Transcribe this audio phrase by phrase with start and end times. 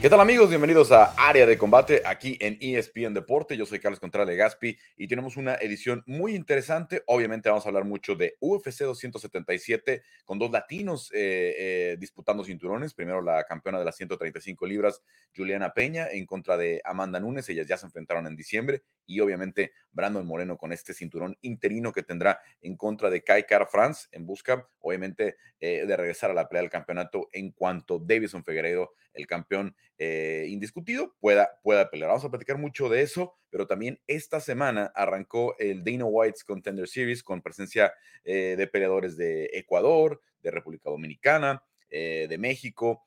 [0.00, 0.48] ¿Qué tal amigos?
[0.48, 3.54] Bienvenidos a Área de Combate aquí en ESPN Deporte.
[3.54, 7.02] Yo soy Carlos Contreras Gaspi y tenemos una edición muy interesante.
[7.04, 12.94] Obviamente vamos a hablar mucho de UFC 277 con dos latinos eh, eh, disputando cinturones.
[12.94, 15.02] Primero la campeona de las 135 libras,
[15.36, 17.50] Juliana Peña, en contra de Amanda Nunes.
[17.50, 22.02] Ellas ya se enfrentaron en diciembre y obviamente Brandon Moreno con este cinturón interino que
[22.02, 26.48] tendrá en contra de Kai Kara France en busca, obviamente, eh, de regresar a la
[26.48, 32.08] pelea del campeonato en cuanto Davison Figueiredo, el campeón eh, indiscutido, pueda, pueda pelear.
[32.08, 36.88] Vamos a platicar mucho de eso, pero también esta semana arrancó el Dana White's Contender
[36.88, 37.92] Series con presencia
[38.24, 43.04] eh, de peleadores de Ecuador, de República Dominicana, de México,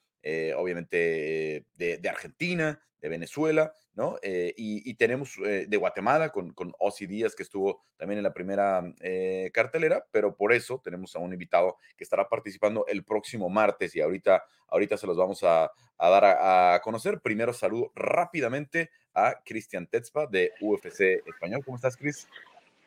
[0.55, 4.17] obviamente de, Argentina, de Venezuela, ¿no?
[4.23, 8.33] Eh, y, tenemos eh, de Guatemala con, con Ozzy Díaz, que estuvo también en la
[8.33, 13.49] primera eh, cartelera, pero por eso tenemos a un invitado que estará participando el próximo
[13.49, 17.19] martes y ahorita, ahorita se los vamos a, dar a, conocer.
[17.19, 21.61] Primero saludo rápidamente a Cristian Tetzpa de UFC Español.
[21.65, 22.27] ¿Cómo estás, Cris?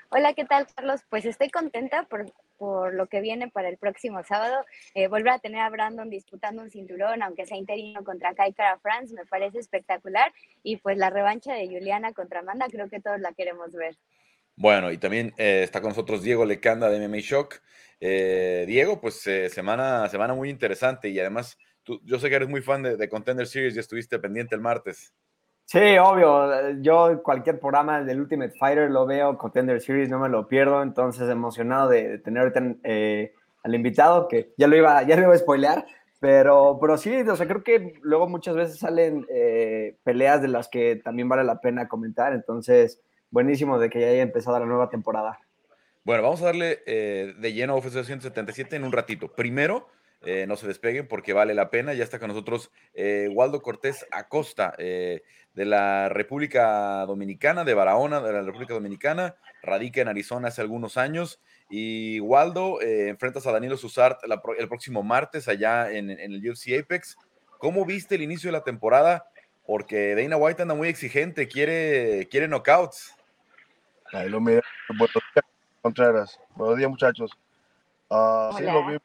[0.08, 1.02] Hola, ¿qué tal, Carlos?
[1.10, 2.24] Pues estoy contenta por
[2.58, 4.64] por lo que viene para el próximo sábado.
[4.94, 8.78] Eh, volver a tener a Brandon disputando un cinturón, aunque sea interino contra Kai Kara
[8.78, 10.32] France, me parece espectacular.
[10.62, 13.96] Y pues la revancha de Juliana contra Amanda, creo que todos la queremos ver.
[14.56, 17.60] Bueno, y también eh, está con nosotros Diego Lecanda de MMA Shock.
[18.00, 22.62] Eh, Diego, pues semana, semana muy interesante y además tú, yo sé que eres muy
[22.62, 25.14] fan de, de Contender Series y estuviste pendiente el martes.
[25.66, 26.80] Sí, obvio.
[26.80, 31.28] Yo cualquier programa del Ultimate Fighter lo veo, Contender Series no me lo pierdo, entonces
[31.28, 32.52] emocionado de, tener
[32.84, 35.84] eh, al invitado, que ya lo iba, ya lo iba a spoilear,
[36.20, 40.68] pero, pero sí, o sea, creo que luego muchas veces salen eh, peleas de las
[40.68, 43.00] que también vale la pena comentar, entonces
[43.32, 45.40] buenísimo de que ya haya empezado la nueva temporada.
[46.04, 49.34] Bueno, vamos a darle eh, de lleno a UFC 177 en un ratito.
[49.34, 49.88] Primero,
[50.46, 51.94] no se despeguen porque vale la pena.
[51.94, 52.70] Ya está con nosotros
[53.30, 54.74] Waldo Cortés Acosta,
[55.56, 60.98] de la República Dominicana, de Barahona, de la República Dominicana, radica en Arizona hace algunos
[60.98, 61.40] años.
[61.70, 64.20] Y Waldo, eh, enfrentas a Danilo Susart
[64.58, 67.16] el próximo martes allá en, el UFC Apex.
[67.58, 69.28] ¿Cómo viste el inicio de la temporada?
[69.66, 73.16] Porque Dana White anda muy exigente, quiere, quiere knockouts.
[74.12, 74.62] Ahí lo mira.
[74.90, 75.44] Buenos días,
[75.80, 76.40] Contreras.
[76.54, 77.30] Buenos días, muchachos.
[78.08, 78.98] Uh, sí, lo vi.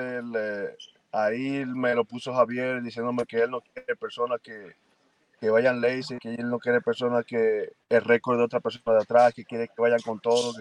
[0.00, 0.76] Eh,
[1.12, 4.74] ahí me lo puso Javier diciéndome que él no quiere personas que,
[5.40, 9.02] que vayan lazy, que él no quiere personas que el récord de otra persona de
[9.02, 10.52] atrás, que quiere que vayan con todo,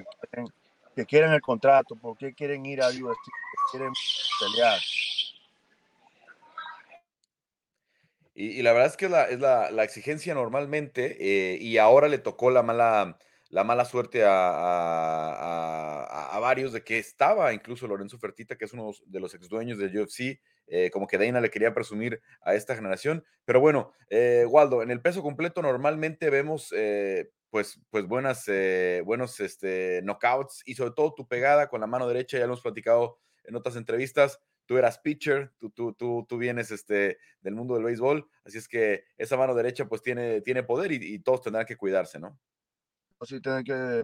[0.96, 3.92] que quieren, el contrato, porque quieren ir a UFC, que quieren
[4.40, 4.80] pelear.
[8.36, 12.18] Y, la verdad es que la, es la, la exigencia normalmente, eh, y ahora le
[12.18, 13.18] tocó la mala,
[13.50, 14.30] la mala suerte a,
[16.36, 19.78] a, varios de que estaba incluso Lorenzo Fertita, que es uno de los ex dueños
[19.78, 23.26] del UFC, eh, como que Dana le quería presumir a esta generación.
[23.46, 28.46] Pero bueno, eh, Waldo, en el peso completo normalmente vemos eh, pues, pues buenas,
[29.04, 32.62] buenos este, knockouts y sobre todo tu pegada con la mano derecha, ya lo hemos
[32.62, 34.40] platicado en otras entrevistas.
[34.66, 38.68] Tú eras pitcher, tú, tú, tú, tú vienes este, del mundo del béisbol, así es
[38.68, 42.40] que esa mano derecha pues tiene, tiene poder y, todos tendrán que cuidarse, ¿no?
[43.22, 44.04] Sí, tienen que,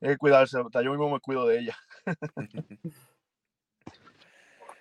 [0.00, 1.76] que cuidarse, yo mismo me cuido de ella.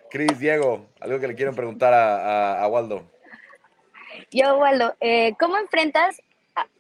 [0.10, 3.10] Cris, Diego, algo que le quiero preguntar a, Waldo.
[4.30, 6.22] Yo, Waldo, eh, ¿cómo enfrentas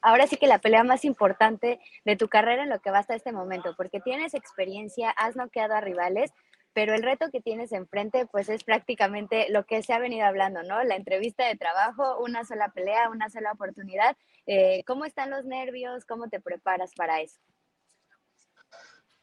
[0.02, 3.16] ahora sí que la pelea más importante de tu carrera en lo que va hasta
[3.16, 3.74] este momento?
[3.78, 6.34] Porque tienes experiencia, has noqueado a rivales,
[6.74, 10.64] pero el reto que tienes enfrente, pues es prácticamente lo que se ha venido hablando,
[10.64, 10.84] ¿no?
[10.84, 14.18] La entrevista de trabajo, una sola pelea, una sola oportunidad.
[14.46, 16.06] Eh, ¿Cómo están los nervios?
[16.06, 17.40] ¿Cómo te preparas para eso?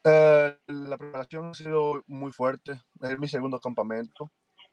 [0.05, 2.81] Eh, la preparación ha sido muy fuerte.
[3.01, 4.31] Es mi segundo campamento.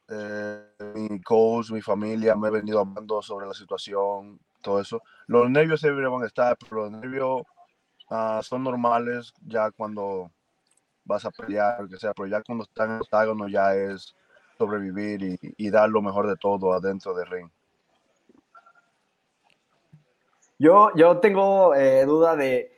[0.08, 0.62] Eh,
[0.94, 5.02] mi coach, mi familia me ha venido hablando sobre la situación, todo eso.
[5.26, 7.42] Los nervios siempre van a estar, pero los nervios
[8.10, 10.30] ah, son normales ya cuando
[11.04, 14.14] vas a pelear, que sea, pero ya cuando están en el octágono ya es
[14.58, 17.50] sobrevivir y, dar lo mejor de todo adentro del ring.
[20.58, 22.76] Yo, yo tengo eh, duda de,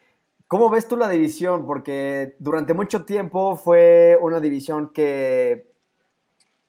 [0.49, 1.67] ¿Cómo ves tú la división?
[1.67, 5.67] Porque durante mucho tiempo fue una división que,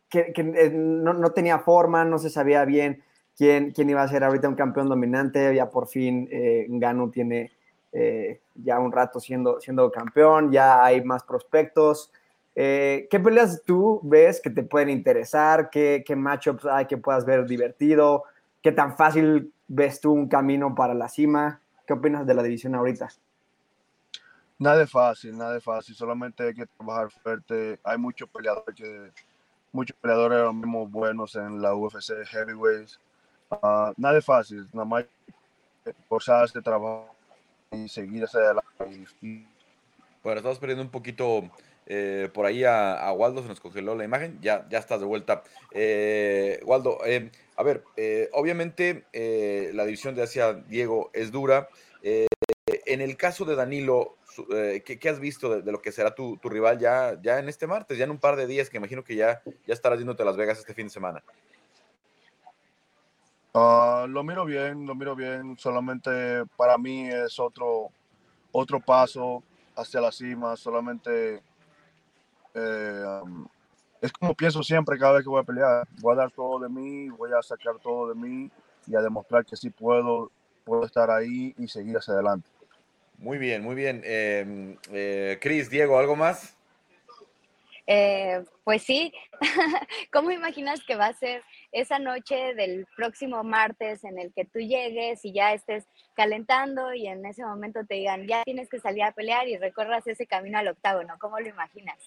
[0.09, 3.01] que, eh, no, tenía forma, no se sabía bien
[3.37, 5.55] quién, quién iba a ser ahorita un campeón dominante.
[5.55, 7.53] Ya por fin eh, Ganu tiene
[7.93, 12.11] eh, ya un rato siendo, siendo campeón, ya hay más prospectos.
[12.53, 15.69] ¿Qué peleas tú ves que te pueden interesar?
[15.69, 18.25] ¿Qué, ¿Qué matchups hay que puedas ver divertido?
[18.61, 21.61] ¿Qué tan fácil ves tú un camino para la cima?
[21.87, 23.07] ¿Qué opinas de la división ahorita?
[24.57, 27.79] Nada es fácil, nada es fácil, solamente hay que trabajar fuerte.
[27.81, 29.11] Hay muchos peleadores que,
[29.71, 32.99] muchos peleadores ahora mismo buenos en la UFC Heavyweights.
[33.49, 35.05] Ah, nada es fácil, nada más
[35.85, 37.07] esforzarse, trabajar
[37.71, 39.07] y seguir hacia adelante.
[40.21, 41.49] Bueno, estamos perdiendo un poquito
[41.91, 45.41] eh, por ahí a, Waldo, se nos congeló la imagen, ya, ya estás de vuelta.
[45.71, 47.83] Eh, Waldo, eh, a ver,
[48.33, 49.05] obviamente
[49.73, 51.67] la división de Asia, Diego, es dura.
[52.01, 54.17] en el caso de Danilo,
[54.85, 58.05] ¿qué, has visto de, lo que será tu, rival ya, ya en este martes, ya
[58.05, 60.59] en un par de días, que imagino que ya, ya estarás yéndote a Las Vegas
[60.59, 61.23] este fin de semana?
[63.55, 65.57] Ah, lo miro bien, lo miro bien.
[65.57, 67.89] Solamente para mí es otro,
[68.51, 69.43] otro paso
[69.75, 70.55] hacia la cima.
[70.55, 71.41] Solamente
[72.53, 73.21] eh,
[74.01, 75.87] es como pienso siempre cada vez que voy a pelear.
[76.01, 78.49] Voy a dar todo de mí, voy a sacar todo de mí
[78.87, 80.31] y a demostrar que sí puedo,
[80.63, 82.49] puedo estar ahí y seguir hacia adelante.
[83.17, 84.01] Muy bien, muy bien.
[84.05, 86.55] Eh, eh, Cris, Diego, ¿algo más?
[87.91, 89.11] Eh, pues sí,
[90.13, 94.59] ¿cómo imaginas que va a ser esa noche del próximo martes en el que tú
[94.59, 99.03] llegues y ya estés calentando y en ese momento te digan, ya tienes que salir
[99.03, 101.15] a pelear y recorras ese camino al octágono?
[101.19, 101.97] ¿Cómo lo imaginas?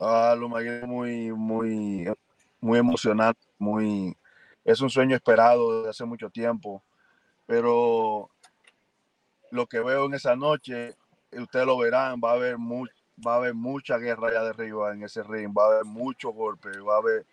[0.00, 2.12] Ah, lo imagino muy, muy,
[2.60, 4.16] muy emocionante, muy,
[4.64, 6.82] es un sueño esperado desde hace mucho tiempo,
[7.46, 8.28] pero
[9.50, 10.96] lo que veo en esa noche,
[11.32, 15.04] ustedes lo verán, va a haber va a haber mucha guerra allá de arriba en
[15.04, 17.24] ese ring, va a haber mucho golpe, va a haber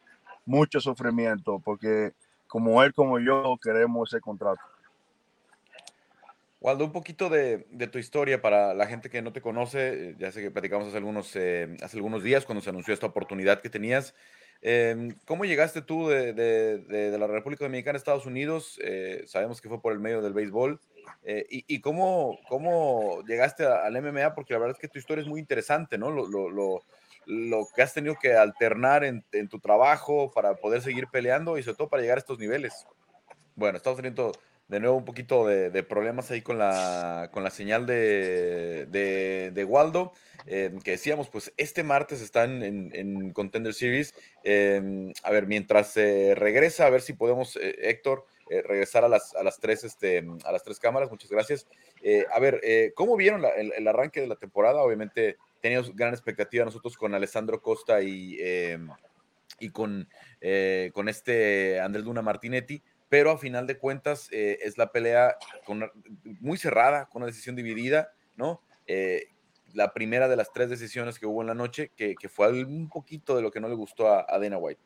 [0.45, 2.13] mucho sufrimiento, porque
[2.47, 4.61] como él como yo queremos ese contrato.
[6.61, 10.15] Waldo, un poquito de, tu historia para la gente que no te conoce.
[10.19, 13.61] Ya sé que platicamos hace algunos, eh, hace algunos días cuando se anunció esta oportunidad
[13.61, 14.13] que tenías.
[14.61, 18.79] Em, ¿Cómo llegaste tú de, la República Dominicana a Estados Unidos?
[18.83, 20.79] Eh, sabemos que fue por el medio del béisbol.
[21.23, 24.35] Eh, y, cómo, cómo llegaste al MMA?
[24.35, 26.11] Porque la verdad es que tu historia es muy interesante, ¿no?
[26.11, 26.83] Lo, lo, lo,
[27.25, 31.63] lo que has tenido que alternar en, en, tu trabajo para poder seguir peleando y
[31.63, 32.85] sobre todo para llegar a estos niveles.
[33.55, 34.31] Bueno, estamos teniendo
[34.71, 40.13] de nuevo un poquito de, problemas ahí con la, con la señal de, de, Waldo,
[40.47, 44.15] eh, que decíamos, pues este martes están en, en Contender Series.
[44.43, 49.43] Eh, a ver, mientras regresa, a ver si podemos, Héctor, eh, regresar a las, a,
[49.43, 51.09] las tres, este, a las tres cámaras.
[51.09, 51.67] Muchas gracias.
[52.03, 54.81] Eh, a ver, eh, ¿cómo vieron el, arranque de la temporada?
[54.81, 58.37] Obviamente teníamos gran expectativa nosotros con Alessandro Costa y,
[59.57, 60.05] y con,
[60.91, 65.35] con este Andrés Luna Martinetti, pero a final de cuentas es la pelea
[65.65, 65.91] con,
[66.39, 68.61] muy cerrada, con una decisión dividida, ¿no?
[69.73, 73.35] la primera de las tres decisiones que hubo en la noche, que, fue un poquito
[73.35, 74.79] de lo que no le gustó a, a Dana White.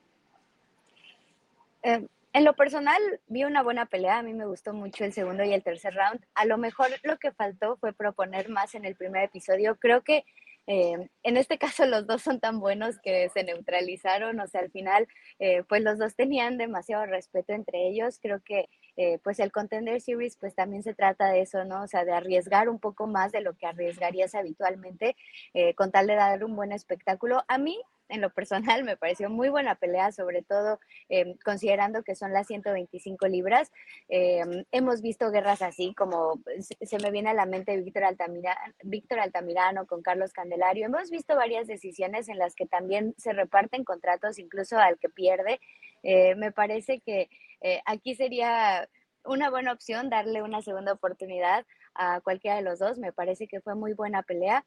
[2.35, 4.17] En lo personal, vi una buena pelea.
[4.17, 6.19] A mí me gustó mucho el segundo y el tercer round.
[6.33, 9.77] A lo mejor lo que faltó fue proponer más en el primer episodio.
[9.77, 10.25] Creo que
[10.67, 14.39] eh, en este caso los dos son tan buenos que se neutralizaron.
[14.39, 15.07] O sea, al final,
[15.39, 18.19] eh, pues los dos tenían demasiado respeto entre ellos.
[18.21, 21.83] Creo que eh, pues el Contender Series pues también se trata de eso, ¿no?
[21.83, 25.15] O sea, de arriesgar un poco más de lo que arriesgarías habitualmente
[25.75, 27.43] con tal de dar un buen espectáculo.
[27.47, 27.79] A mí
[28.09, 30.79] en lo personal me pareció muy buena pelea, sobre todo
[31.09, 33.71] em, considerando que son las 125 libras.
[34.09, 36.39] Em, hemos visto guerras así, como
[36.81, 38.03] se me viene a la mente Víctor,
[38.83, 40.85] Víctor Altamirano con Carlos Candelario.
[40.85, 45.59] Hemos visto varias decisiones en las que también se reparten contratos, incluso al que pierde.
[46.03, 47.29] Eh, me parece que
[47.61, 48.87] eh, aquí sería
[49.23, 52.99] una buena opción darle una segunda oportunidad a cualquiera de los dos.
[52.99, 54.65] Me parece que fue muy buena pelea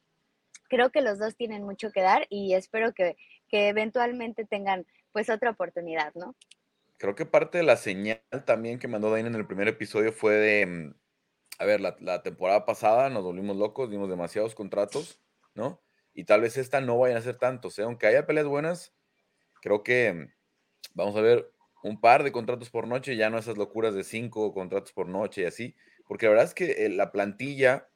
[0.68, 3.16] creo que los dos tienen mucho que dar y espero que,
[3.50, 6.36] eventualmente tengan pues otra oportunidad, ¿no?
[6.98, 10.34] Creo que parte de la señal también que mandó Dana en el primer episodio fue
[10.34, 10.94] de, mm,
[11.58, 15.20] a ver, la, temporada pasada nos volvimos locos, dimos demasiados contratos,
[15.54, 15.80] ¿no?
[16.12, 17.84] Y tal vez esta no vayan a ser tantos, ¿eh?
[17.84, 18.94] aunque haya peleas buenas,
[19.62, 20.32] creo que mm,
[20.94, 21.50] vamos a ver
[21.82, 25.42] un par de contratos por noche, ya no esas locuras de cinco contratos por noche
[25.42, 27.88] y así, porque la verdad es que eh, la plantilla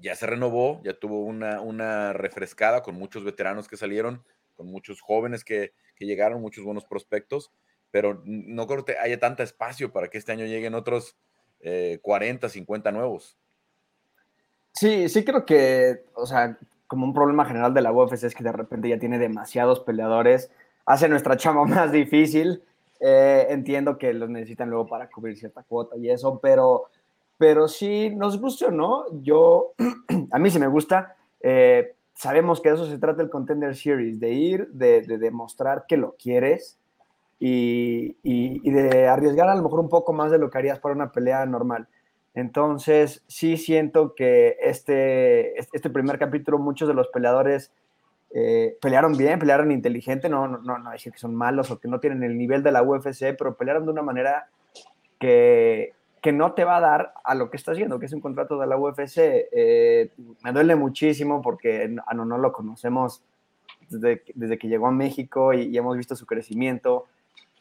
[0.00, 5.00] ya se renovó, ya tuvo una, una refrescada con muchos veteranos que salieron, con muchos
[5.00, 7.52] jóvenes que, llegaron, muchos buenos prospectos,
[7.90, 11.14] pero no creo que haya tanto espacio para que este año lleguen otros
[12.00, 13.36] 40, eh, 50 nuevos.
[14.72, 18.44] Sí, sí creo que, o sea, como un problema general de la UFC es que
[18.44, 20.50] de repente ya tiene demasiados peleadores,
[20.86, 22.62] hace nuestra chama más difícil.
[23.02, 26.90] Eh, entiendo que los necesitan luego para cubrir cierta cuota y eso, pero
[27.40, 29.06] pero sí nos gusta, ¿no?
[29.22, 29.72] Yo,
[30.30, 31.16] a mí sí me gusta.
[31.40, 35.96] Eh, sabemos que de eso se trata el Contender Series, de ir, de, demostrar que
[35.96, 36.78] lo quieres
[37.38, 40.94] y, y, de arriesgar a lo mejor un poco más de lo que harías para
[40.94, 41.88] una pelea normal.
[42.34, 47.72] Entonces, sí siento que este, este primer capítulo, muchos de los peleadores
[48.34, 51.88] eh, pelearon bien, pelearon inteligente, no, no, no, no decir que son malos o que
[51.88, 54.50] no tienen el nivel de la UFC, pero pelearon de una manera
[55.18, 58.20] que, que no te va a dar a lo que está haciendo, que es un
[58.20, 59.18] contrato de la UFC.
[59.18, 60.10] Eh,
[60.42, 63.22] me duele muchísimo porque no, no lo conocemos
[63.88, 67.06] desde, desde, que llegó a México y, hemos visto su crecimiento,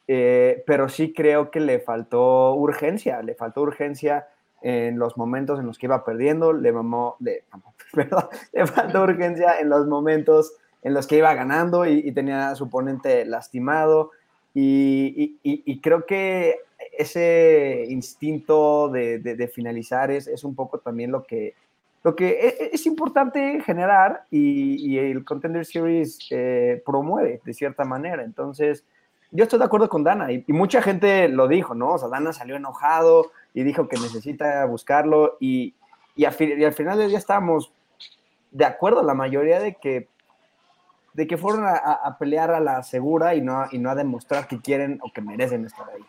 [0.08, 4.28] eh, pero sí creo que le faltó urgencia, le faltó urgencia
[4.62, 6.74] en los momentos en los que iba perdiendo, le,
[8.66, 13.26] faltó urgencia en los momentos en los que iba ganando y, tenía a su oponente
[13.26, 14.12] lastimado.
[14.54, 16.60] Y, creo que
[17.00, 21.56] ese instinto de, de, de finalizar es, es, un poco también lo que,
[22.04, 28.22] lo que es, es importante generar y, el Contender Series eh, promueve de cierta manera.
[28.26, 28.84] Entonces,
[29.32, 31.94] yo estoy de acuerdo con Dana y, mucha gente lo dijo, ¿no?
[31.94, 35.74] O sea, Dana salió enojado y dijo que necesita buscarlo y,
[36.18, 37.72] al, al final del día estábamos
[38.52, 40.10] de acuerdo la mayoría de que
[41.14, 44.48] de que fueron a, a, pelear a la segura y no, y no a demostrar
[44.48, 46.06] que quieren o que merecen estar ahí.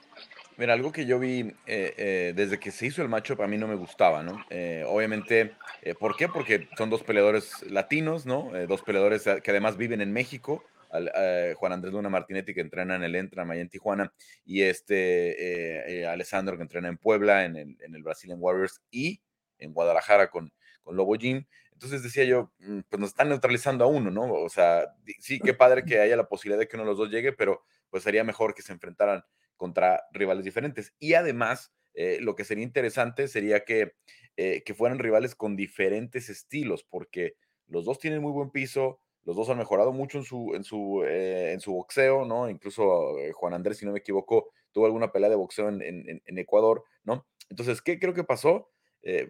[0.61, 3.57] Mira, algo que yo vi eh, eh, desde que se hizo el matchup a mí
[3.57, 4.45] no me gustaba, ¿no?
[4.51, 6.29] Eh, obviamente, eh, ¿por qué?
[6.29, 8.51] Porque son dos peleadores latinos, ¿no?
[8.69, 10.63] Dos peleadores que además viven en México.
[10.91, 14.13] Juan Andrés Luna Martinetti que entrena en el Entra, allá en Tijuana,
[14.45, 19.23] y este Alessandro que entrena en Puebla, en el, en Brazilian Warriors, y
[19.57, 20.53] en Guadalajara con,
[20.83, 21.43] con Lobo Jim.
[21.73, 24.31] Entonces decía yo, mm, pues nos están neutralizando a uno, ¿no?
[24.31, 27.09] O sea, sí, qué padre que haya la posibilidad de que uno de los dos
[27.09, 29.25] llegue, pero pues sería mejor que se enfrentaran
[29.61, 30.95] contra rivales diferentes.
[30.99, 33.93] Y además, eh, lo que sería interesante sería que,
[34.39, 37.35] eh, que fueran rivales con diferentes estilos, porque
[37.67, 41.05] los dos tienen muy buen piso, los dos han mejorado mucho en su, en su,
[41.05, 42.49] eh, en su boxeo, ¿no?
[42.49, 46.83] Incluso Juan Andrés, si no me equivoco, tuvo alguna pelea de boxeo en, en, Ecuador,
[47.05, 47.27] ¿no?
[47.51, 48.71] Entonces, ¿qué creo que pasó?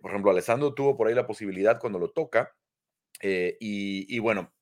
[0.01, 2.55] Por ejemplo, Alessandro tuvo por ahí la posibilidad cuando lo toca.
[3.21, 4.53] Y, y, bueno,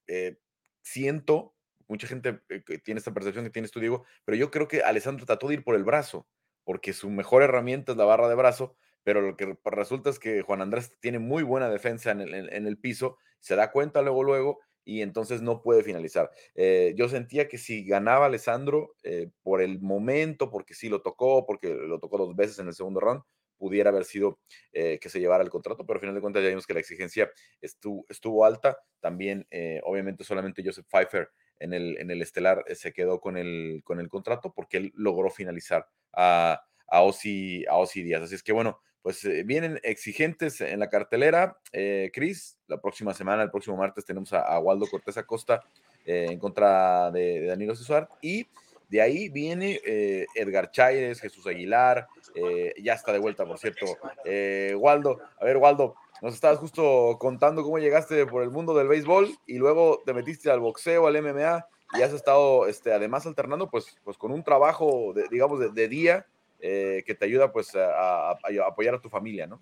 [0.81, 1.55] siento,
[1.89, 5.27] mucha gente que tiene esta percepción que tienes tú, Diego, pero yo creo que Alessandro
[5.27, 6.27] trató de ir por el brazo,
[6.65, 10.43] porque su mejor herramienta es la barra de brazo, pero lo que resulta es que
[10.43, 14.23] Juan Andrés tiene muy buena defensa en el, en, el piso, se da cuenta luego,
[14.23, 16.31] luego, y entonces no puede finalizar.
[16.55, 21.47] Eh, yo sentía que si ganaba Alessandro eh, por el momento, porque sí lo tocó,
[21.47, 23.23] porque lo tocó dos veces en el segundo round,
[23.59, 24.39] pudiera haber sido
[24.73, 26.81] eh, que se llevara el contrato, pero al final de cuentas ya vimos que la
[26.81, 27.31] exigencia
[27.61, 28.79] estuvo, estuvo alta.
[29.01, 31.29] También, eh, obviamente, solamente Joseph Pfeiffer
[31.61, 34.93] en el, en el estelar eh, se quedó con el, con el contrato porque él
[34.95, 38.23] logró finalizar a, a, Ozzy, a Ozzy Díaz.
[38.23, 41.59] Así es que, bueno, pues eh, vienen exigentes en la cartelera.
[41.73, 45.63] Eh, Chris, la próxima semana, el próximo martes, tenemos a, Waldo Cortés Acosta
[46.05, 48.47] en contra de, de Danilo César y
[48.89, 53.85] de ahí viene eh, Edgar Chaires, Jesús Aguilar, eh, ya está de vuelta, por cierto.
[54.25, 58.89] Eh, Waldo, a ver, Waldo, nos estabas justo contando cómo llegaste por el mundo del
[58.89, 63.71] béisbol y luego te metiste al boxeo, al MMA y has estado este, además alternando
[63.71, 66.27] pues, pues con un trabajo, de, digamos, de, día
[66.61, 68.31] eh, que te ayuda pues a,
[68.67, 69.61] apoyar a tu familia, ¿no?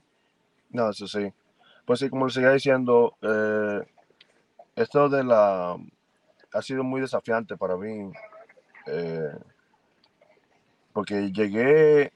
[0.70, 1.32] No, eso sí.
[1.84, 3.80] Pues sí, como les seguía diciendo, eh,
[4.74, 5.76] esto de la...
[6.52, 8.10] ha sido muy desafiante para mí
[8.86, 9.32] eh,
[10.92, 12.12] porque llegué,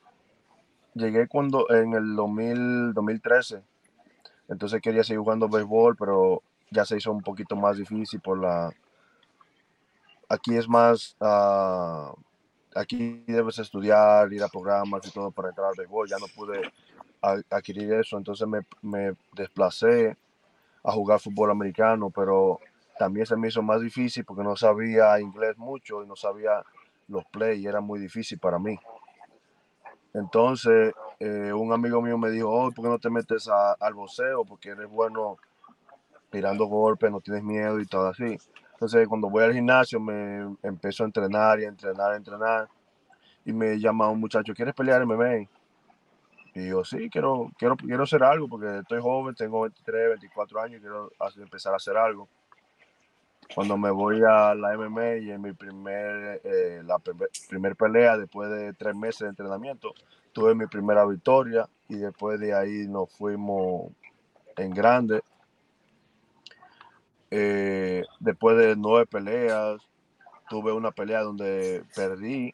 [0.94, 3.62] llegué cuando en el 2000, 2013,
[4.50, 8.70] entonces quería seguir jugando béisbol, pero ya se hizo un poquito más difícil por la...
[10.28, 12.12] Aquí es más, uh,
[12.74, 16.60] aquí debes estudiar, ir a programas y todo para entrar al béisbol, ya no pude
[17.50, 20.16] adquirir eso, entonces me, me desplacé
[20.82, 22.60] a jugar fútbol americano, pero
[22.98, 26.62] también se me hizo más difícil porque no sabía inglés mucho y no sabía
[27.08, 28.78] los play y era muy difícil para mí.
[30.14, 33.94] Entonces, eh, un amigo mío me dijo, oh, ¿por qué no te metes a, al
[33.94, 34.44] boxeo?
[34.44, 35.36] Porque eres bueno
[36.30, 38.38] tirando golpes, no tienes miedo y todo así.
[38.72, 42.68] Entonces, cuando voy al gimnasio, me empiezo a entrenar y a entrenar, a entrenar.
[43.44, 45.48] Y me llama un muchacho, ¿quieres pelear MMA?
[46.54, 50.78] Y yo, sí, quiero, quiero, quiero hacer algo porque estoy joven, tengo 23, 24 años
[50.78, 52.28] y quiero empezar a hacer algo
[53.54, 56.98] cuando me voy a la MMA y en mi primer, eh, la
[57.48, 59.92] primer pelea, después de tres meses de entrenamiento,
[60.32, 63.90] tuve mi primera victoria y después de ahí nos fuimos
[64.56, 65.22] en grande.
[67.30, 69.80] Eh, después de nueve peleas,
[70.48, 72.52] tuve una pelea donde perdí,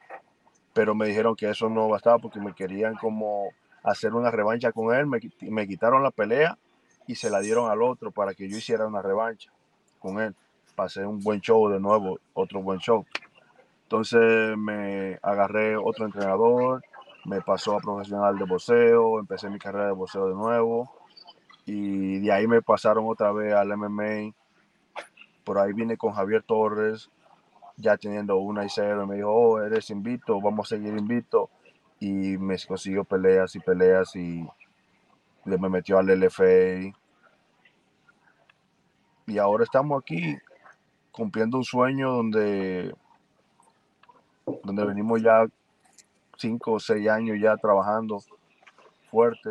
[0.72, 3.50] pero me dijeron que eso no bastaba porque me querían como
[3.82, 6.58] hacer una revancha con él, me, me quitaron la pelea
[7.06, 9.50] y se la dieron al otro para que yo hiciera una revancha
[9.98, 10.34] con él
[10.76, 13.04] pasé un buen show de nuevo, otro buen show.
[13.84, 16.84] Entonces me agarré otro entrenador,
[17.26, 20.88] me pasó a profesional de boxeo, empecé mi carrera de boxeo de nuevo
[21.64, 24.32] y de ahí me pasaron otra vez al MMA.
[25.42, 27.10] Por ahí vine con Javier Torres,
[27.76, 31.50] ya teniendo una y cero, y me dijo, oh, eres invito, vamos a seguir invito.
[31.98, 34.46] y me consiguió peleas y peleas y
[35.44, 36.92] me metió al LFA.
[39.26, 40.36] Y ahora estamos aquí
[41.10, 42.94] cumpliendo un sueño donde,
[44.62, 45.46] donde venimos ya
[46.36, 48.22] cinco o seis años ya trabajando
[49.10, 49.50] fuerte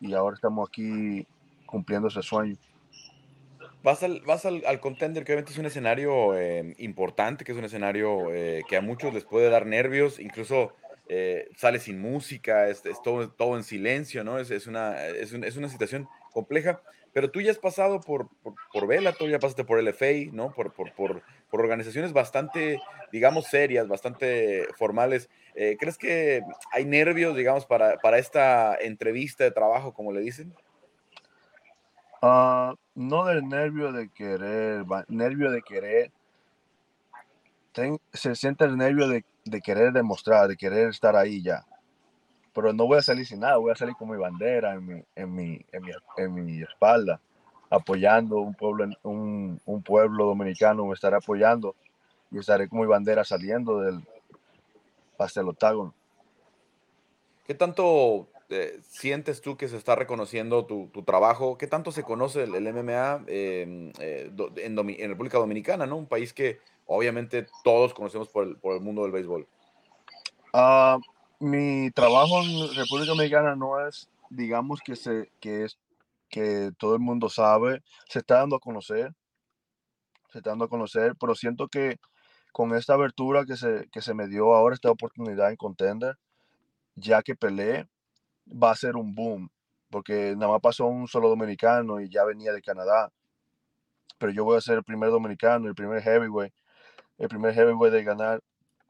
[0.00, 1.26] y ahora estamos aquí
[1.66, 2.56] cumpliendo ese sueño.
[3.82, 7.64] Vas al, vas al, contender, que obviamente es un escenario eh, importante, que es un
[7.64, 10.74] escenario eh, que a muchos les puede dar nervios, incluso
[11.08, 14.38] eh, sale sin música, es, todo, todo, en silencio, ¿no?
[14.38, 16.82] Es, es una, es, es, una situación compleja,
[17.12, 20.52] pero tú ya has pasado por, por, por Bellator, ya pasaste por LFA, ¿no?
[20.52, 25.28] Por, por, por, organizaciones bastante, digamos, serias, bastante formales.
[25.54, 30.54] ¿Crees que hay nervios, digamos, para, para esta entrevista de trabajo, como le dicen?
[32.22, 36.12] Uh, no del nervio de querer, nervio de querer.
[38.12, 41.64] se siente el nervio de, de, querer demostrar, de querer estar ahí ya.
[42.52, 45.02] Pero no voy a salir sin nada, voy a salir con mi bandera en mi,
[45.14, 47.20] en mi, en mi, en mi espalda,
[47.68, 51.76] apoyando un pueblo, un, un pueblo dominicano, me estaré apoyando
[52.30, 54.00] y estaré con mi bandera saliendo del
[55.18, 55.94] hasta el octágono.
[57.46, 61.58] ¿Qué tanto eh, sientes tú que se está reconociendo tu, tu trabajo?
[61.58, 65.96] ¿Qué tanto se conoce el, MMA em, eh, en, en, República Dominicana, ¿no?
[65.96, 69.46] Un país que obviamente todos conocemos por el, por el mundo del béisbol.
[70.52, 71.00] Uh,
[71.40, 75.78] mi trabajo en República Dominicana no es, digamos, que, se, que, es,
[76.28, 79.12] que todo el mundo sabe, se está dando a conocer,
[80.30, 81.98] se está dando a conocer, pero siento que
[82.52, 86.18] con esta abertura que se, que se me dio ahora, esta oportunidad en Contender,
[86.94, 87.88] ya que peleé,
[88.46, 89.50] va a ser un boom,
[89.90, 93.10] porque nada más pasó un solo dominicano y ya venía de Canadá.
[94.18, 96.52] Pero yo voy a ser el primer dominicano, el primer heavyweight,
[97.16, 98.40] el primer heavyweight de ganar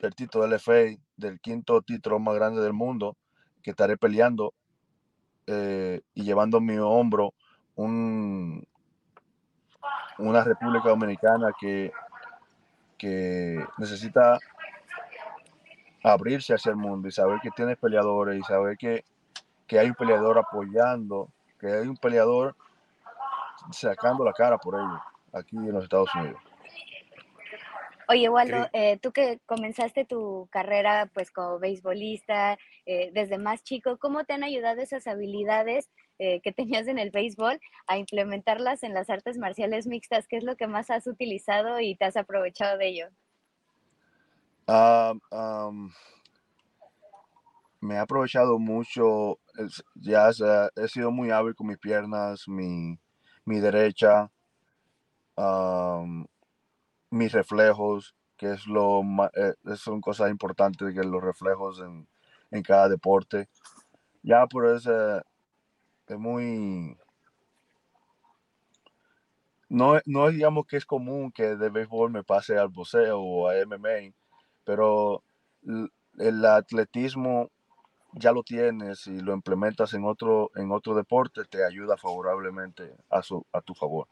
[0.00, 3.16] el título del FA, del quinto título más grande del mundo,
[3.62, 4.52] que estaré peleando
[5.46, 7.34] eh, y llevando en mi hombro
[7.76, 8.66] un,
[10.18, 11.92] una República Dominicana que,
[12.98, 14.38] que necesita
[16.02, 19.04] abrirse hacia el mundo y saber que tiene peleadores y saber que
[19.70, 21.28] que hay un peleador apoyando,
[21.60, 22.56] que hay un peleador
[23.70, 25.00] sacando la cara por ellos
[25.32, 26.42] aquí en los Estados Unidos.
[28.10, 33.98] Oye, Waldo, eh, tú que comenzaste tu carrera pues como beisbolista eh, desde más chico,
[33.98, 38.94] ¿cómo te han ayudado esas habilidades eh, que tenías en el béisbol a implementarlas en
[38.94, 40.26] las artes marciales mixtas?
[40.26, 43.06] ¿Qué es lo que más has utilizado y te has aprovechado de ello?
[44.66, 45.14] Ah,
[47.80, 49.38] me he aprovechado mucho,
[49.94, 50.30] ya
[50.74, 52.98] he sido muy hábil con mis piernas, mi,
[53.46, 54.28] derecha,
[57.10, 59.02] mis reflejos, que es lo
[59.34, 63.48] eh, son cosas importantes que los reflejos en, cada deporte.
[64.22, 65.18] Ya por eso
[66.06, 66.96] es muy
[69.68, 73.54] no, no digamos que es común que de béisbol me pase al boxeo o a
[73.64, 74.12] MMA,
[74.64, 75.22] pero
[76.18, 77.50] el atletismo
[78.14, 83.22] ya lo tienes y lo implementas en otro, en otro deporte, te ayuda favorablemente a,
[83.22, 84.08] su, a tu favor.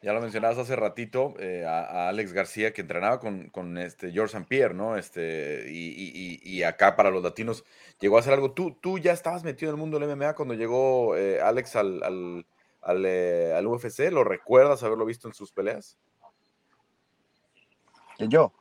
[0.00, 4.36] Ya lo mencionabas hace ratito eh, a, Alex García, que entrenaba con, con este George
[4.36, 4.48] St.
[4.48, 4.96] Pierre, ¿no?
[4.96, 7.64] Este, y, y, acá para los latinos
[7.98, 8.52] llegó a hacer algo.
[8.52, 12.02] ¿Tú, tú ya estabas metido en el mundo del MMA cuando llegó eh, Alex al,
[12.04, 12.46] al,
[12.82, 14.10] al, eh, al, UFC?
[14.12, 15.98] ¿Lo recuerdas haberlo visto en sus peleas?
[18.18, 18.52] ¿Y yo?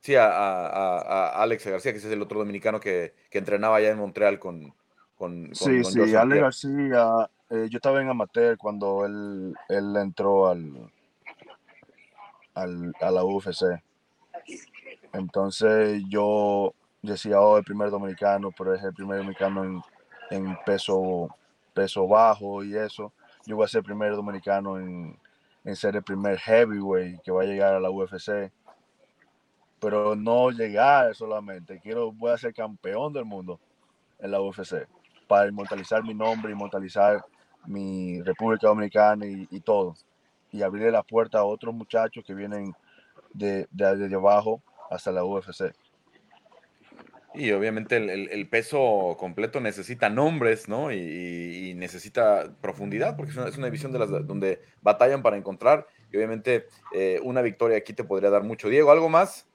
[0.00, 4.74] Sí, a, Alex García, que es el otro dominicano que, entrenaba allá en Montreal con...
[5.16, 10.90] con, sí, sí, Alex García, eh, yo estaba en amateur cuando él, él entró al,
[12.54, 13.82] al, a la UFC.
[15.12, 19.82] Entonces yo decía, oh, el primer dominicano, pero es el primer dominicano en,
[20.30, 21.28] en peso,
[21.74, 23.12] peso bajo y eso.
[23.46, 25.18] Yo voy a ser el primer dominicano en,
[25.64, 28.52] en ser el primer heavyweight que va a llegar a la UFC
[29.80, 31.80] pero no llegar solamente.
[31.80, 33.58] Quiero, voy a ser campeón del mundo
[34.18, 34.86] en la UFC
[35.26, 37.24] para inmortalizar mi nombre, inmortalizar
[37.66, 39.94] mi República Dominicana y, todo.
[40.52, 42.74] Y abrirle la puerta a otros muchachos que vienen
[43.32, 45.72] de, de, abajo hasta la UFC.
[47.32, 50.92] Y obviamente el, peso completo necesita nombres, ¿no?
[50.92, 55.86] Y, necesita profundidad, porque es una, es división de las donde batallan para encontrar.
[56.12, 58.68] Y obviamente eh, una victoria aquí te podría dar mucho.
[58.68, 59.49] Diego, ¿algo más?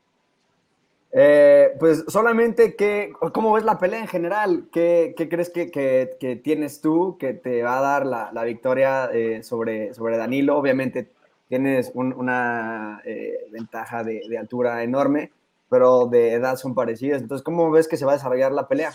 [1.18, 4.68] Eh, pues solamente que, ¿cómo ves la pelea en general?
[4.70, 9.10] ¿Qué, qué crees que, que, tienes tú que te va a dar la, la victoria
[9.14, 10.58] eh, sobre, sobre Danilo?
[10.58, 11.10] Obviamente
[11.48, 15.32] tienes una eh, ventaja de, altura enorme,
[15.70, 17.22] pero de edad son parecidas.
[17.22, 18.92] Entonces, ¿cómo ves que se va a desarrollar la pelea?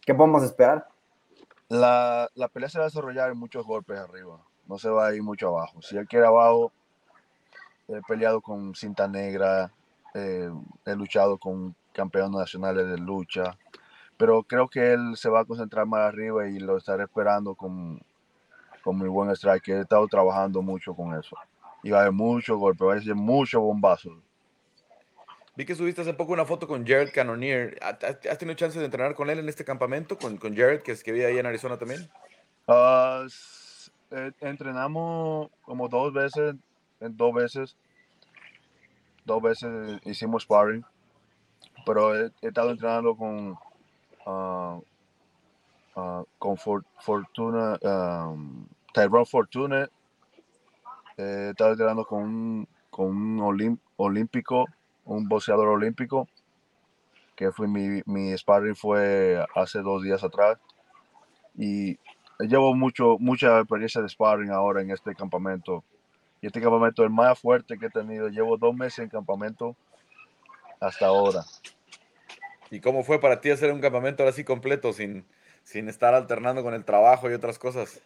[0.00, 0.88] ¿Qué podemos esperar?
[1.68, 5.14] La, la pelea se va a desarrollar en muchos golpes arriba, no se va a
[5.14, 5.80] ir mucho abajo.
[5.82, 6.72] Si él quiere abajo,
[7.86, 9.70] he peleado con cinta negra,
[10.14, 10.50] eh,
[10.86, 13.56] he luchado con campeones nacionales de lucha,
[14.16, 18.00] pero creo que él se va a concentrar más arriba y lo estaré esperando con,
[18.82, 19.68] con mi buen strike.
[19.68, 21.36] He estado trabajando mucho con eso.
[21.82, 24.16] Y va a haber mucho golpe, va a ser mucho bombazo.
[25.56, 27.78] Vi que subiste hace poco una foto con Jared Cannonier.
[27.80, 30.18] ¿Has tenido chance de entrenar con él en este campamento?
[30.18, 32.08] ¿Con, con Jared, que es que vive ahí en Arizona también?
[32.66, 33.28] Uh,
[34.40, 36.56] entrenamos como dos veces,
[37.00, 37.76] dos veces.
[39.24, 40.84] Dos veces hicimos sparring.
[41.86, 43.56] Pero he, estado entrenando con,
[44.26, 44.82] uh,
[46.38, 48.66] con Fortuna, um,
[49.26, 49.88] Fortuna.
[51.16, 54.66] He estado entrenando con un, con un olímpico
[55.04, 56.28] un boxeador olímpico,
[57.36, 60.58] que fue mi, mi sparring fue hace dos días atrás.
[61.56, 61.98] Y
[62.40, 65.84] llevo mucho, mucha experiencia de sparring ahora en este campamento.
[66.44, 68.28] Y este campamento es el más fuerte que he tenido.
[68.28, 69.74] Llevo dos meses en campamento
[70.78, 71.42] hasta ahora.
[72.70, 75.24] ¿Y cómo fue para ti hacer un campamento ahora sí completo, sin,
[75.62, 77.98] sin estar alternando con el trabajo y otras cosas?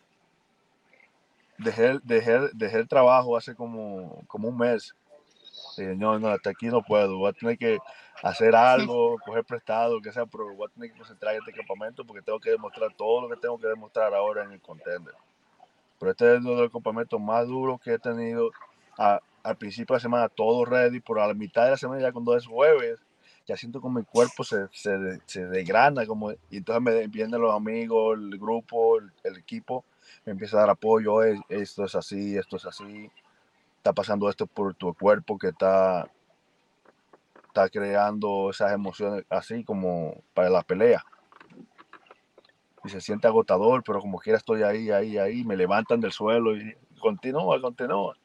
[1.58, 4.94] Dejé, dejé, dejé el trabajo hace como, como un mes
[5.96, 7.78] no, no, hasta aquí no puedo, voy a tener que
[8.22, 12.04] hacer algo, coger prestado, que sea, pero voy a tener que concentrar en este campamento
[12.04, 15.14] porque tengo que demostrar todo lo que tengo que demostrar ahora en el contender.
[15.98, 18.50] Pero este es uno de los campamentos más duros que he tenido.
[18.96, 22.12] al principio de la semana todo ready, pero a la mitad de la semana ya
[22.12, 23.00] cuando es jueves,
[23.46, 27.54] ya siento como mi cuerpo se, se, se degrana, como, y entonces me vienen los
[27.54, 29.84] amigos, el grupo, el, el equipo,
[30.26, 33.10] me empieza a dar apoyo, esto es así, esto es así
[33.78, 36.10] está pasando esto por tu cuerpo que está,
[37.46, 41.04] está creando esas emociones así como para la pelea.
[42.84, 46.56] Y se siente agotador, pero como quiera estoy ahí, ahí, ahí, me levantan del suelo
[46.56, 48.16] y continúa, continúa.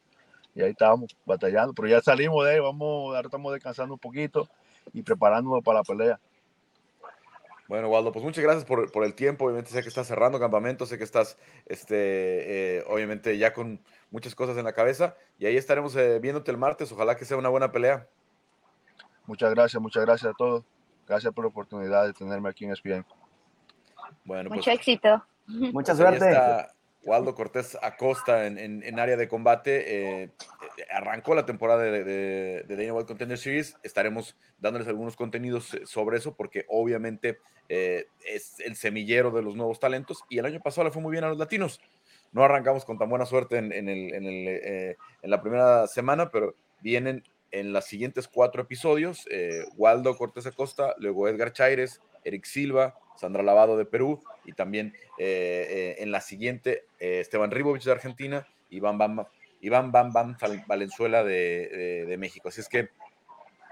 [0.56, 4.48] Y ahí estamos batallando, pero ya salimos de ahí, vamos, ahora estamos descansando un poquito
[4.94, 6.20] y preparándonos para la pelea.
[7.68, 9.46] Bueno, Waldo, pues muchas gracias por, por, el tiempo.
[9.46, 13.80] Obviamente sé que estás cerrando campamento, sé que estás, este, eh, obviamente, ya con
[14.12, 15.16] muchas cosas en la cabeza.
[15.40, 16.92] Y ahí estaremos eh, viéndote el martes.
[16.92, 18.08] Ojalá que sea una buena pelea.
[19.26, 20.66] Muchas gracias, muchas gracias a todos.
[21.08, 23.06] Gracias por la oportunidad de tenerme aquí en ESPN.
[24.26, 25.24] Bueno, pues, Mucho éxito.
[25.48, 26.36] Mucha suerte.
[27.06, 30.24] Waldo Cortés Acosta en, en, área de combate.
[30.24, 30.30] Eh,
[30.92, 33.76] arrancó la temporada de, de, de, Dana White Contender Series.
[33.84, 37.40] Estaremos dándoles algunos contenidos eh, sobre eso porque obviamente
[37.70, 41.12] eh, es el semillero de los nuevos talentos y el año pasado le fue muy
[41.12, 41.82] bien a los latinos.
[42.32, 44.48] No arrancamos con tan buena suerte en, en, el, en, el,
[45.22, 49.28] en la primera semana, pero vienen en los siguientes cuatro episodios.
[49.78, 55.68] Waldo Cortés Acosta, luego Edgar Chaires, Eric Silva, Sandra Lavado de Perú y también eh,
[55.70, 59.26] eh, en la siguiente eh, Esteban Ribovich de Argentina y Bam Bam,
[59.62, 62.50] Iván Bam Bam Valenzuela de, México.
[62.50, 62.90] Así es que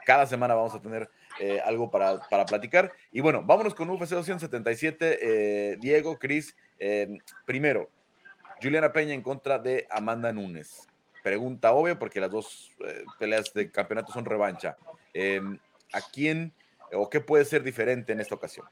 [0.05, 1.09] cada semana vamos a tener
[1.65, 2.91] algo para, para, platicar.
[3.11, 5.77] Y bueno, vámonos con UFC 277.
[5.79, 6.55] Diego, Cris,
[7.45, 7.89] primero,
[8.61, 10.87] Juliana Peña en contra de Amanda Nunes.
[11.23, 12.71] Pregunta obvia porque las dos
[13.17, 14.77] peleas de campeonato son revancha.
[15.93, 16.53] ¿A quién
[16.93, 18.67] o qué puede ser diferente en esta ocasión?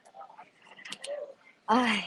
[1.72, 2.02] Ay,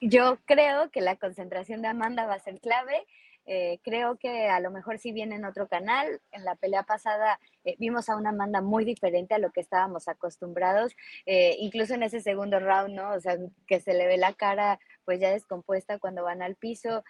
[0.00, 3.06] yo creo que la concentración de Amanda va a ser clave.
[3.46, 6.20] Eh, creo que a lo mejor si viene en otro canal.
[6.32, 10.08] En la pelea pasada eh, vimos a una Amanda muy diferente a lo que estábamos
[10.08, 13.12] acostumbrados, eh, incluso en ese segundo round, ¿no?
[13.12, 17.04] O sea, que se le ve la cara pues ya descompuesta cuando van al piso,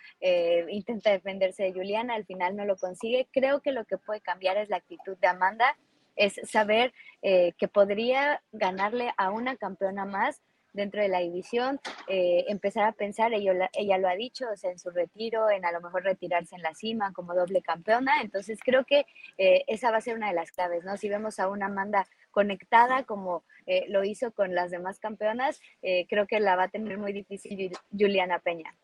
[0.69, 3.27] intenta defenderse de Juliana, al final no lo consigue.
[3.33, 5.77] Creo que lo que puede cambiar es la actitud de Amanda,
[6.15, 10.41] es saber que podría ganarle a una campeona más
[10.73, 14.71] dentro de la división, eh, empezar a pensar, ella, ella lo ha dicho, o sea,
[14.71, 18.21] en su retiro, en a lo mejor retirarse en la cima como doble campeona.
[18.23, 19.07] Entonces creo que
[19.39, 20.97] eh, esa va a ser una de las claves, ¿no?
[20.97, 25.61] Si vemos a una Amanda conectada como eh, lo hizo con las demás campeonas,
[26.09, 28.75] creo que la va a tener muy difícil Juliana Peña.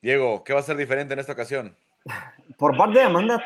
[0.00, 1.76] Diego, ¿qué va a ser diferente en esta ocasión?
[2.56, 3.42] Por parte de Amanda,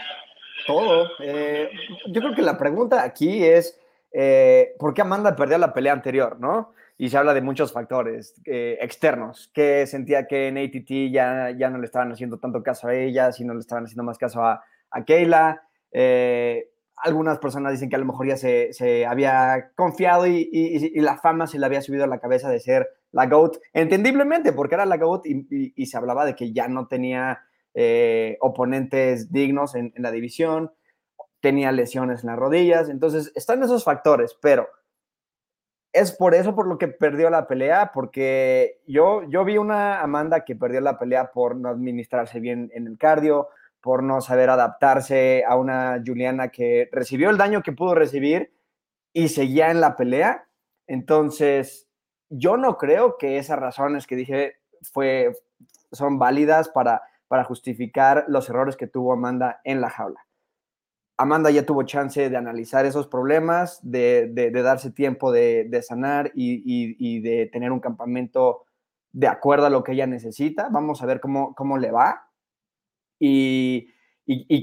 [0.66, 1.08] todo.
[1.18, 3.78] yo creo que la pregunta aquí es
[4.18, 6.72] eh, ¿por qué Amanda perdió la pelea anterior, no?
[6.96, 11.68] Y se habla de muchos factores eh, externos, que sentía que en ATT ya, ya
[11.68, 14.64] no le estaban haciendo tanto caso a ella, sino le estaban haciendo más caso a,
[14.90, 15.60] a Kayla.
[15.92, 20.98] Eh, algunas personas dicen que a lo mejor ya se, se había confiado y, y,
[21.00, 24.76] la fama se le había subido a la cabeza de ser la GOAT, entendiblemente, porque
[24.76, 27.42] era la GOAT y, se hablaba de que ya no tenía
[28.40, 30.70] oponentes dignos en la división
[31.46, 34.68] tenía lesiones en las rodillas, entonces están esos factores, pero
[35.92, 40.44] es por eso por lo que perdió la pelea, porque yo, yo vi una Amanda
[40.44, 43.46] que perdió la pelea por no administrarse bien en el cardio,
[43.80, 48.52] por no saber adaptarse a una Juliana que recibió el daño que pudo recibir
[49.12, 50.48] y seguía en la pelea.
[50.88, 51.86] Entonces,
[52.28, 55.32] yo no creo que esas razones que dije fue,
[55.92, 60.25] son válidas para, para justificar los errores que tuvo Amanda en la jaula.
[61.18, 67.46] Amanda ya tuvo chance de analizar esos problemas, de, darse tiempo de, sanar y, de
[67.46, 68.64] tener un campamento
[69.12, 70.68] de acuerdo a lo que ella necesita.
[70.70, 72.28] Vamos a ver cómo, cómo le va.
[73.18, 73.88] Y,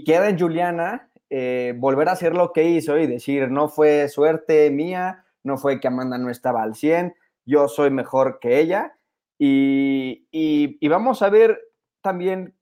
[0.06, 4.70] queda en Juliana eh, volver a hacer lo que hizo y decir, no fue suerte
[4.70, 8.96] mía, no fue que Amanda no estaba al 100, yo soy mejor que ella.
[9.40, 11.60] Y, y vamos a ver
[12.02, 12.56] también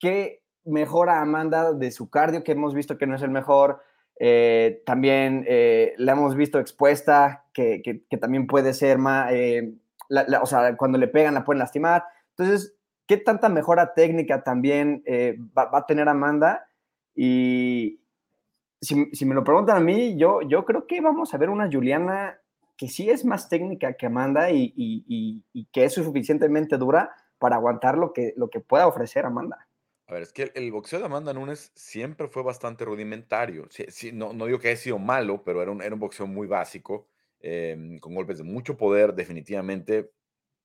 [0.00, 3.82] qué mejora Amanda de su cardio, que hemos visto que no es el mejor.
[4.18, 9.74] Eh, también eh, la hemos visto expuesta, que, también puede ser más, eh,
[10.40, 12.04] o sea, cuando le pegan la pueden lastimar.
[12.30, 15.02] Entonces, ¿qué tanta mejora técnica también
[15.56, 16.66] va, a tener Amanda?
[17.14, 18.00] Y
[18.80, 22.38] si, me lo preguntan a mí, yo, yo creo que vamos a ver una Juliana
[22.76, 27.98] que sí es más técnica que Amanda y, y que es suficientemente dura para aguantar
[27.98, 29.66] lo que, lo que pueda ofrecer Amanda.
[30.12, 33.66] A ver, es que el, boxeo de Amanda Nunes siempre fue bastante rudimentario.
[34.12, 37.08] no, no digo que haya sido malo, pero era un, era un boxeo muy básico,
[37.40, 40.10] em, con golpes de mucho poder, definitivamente.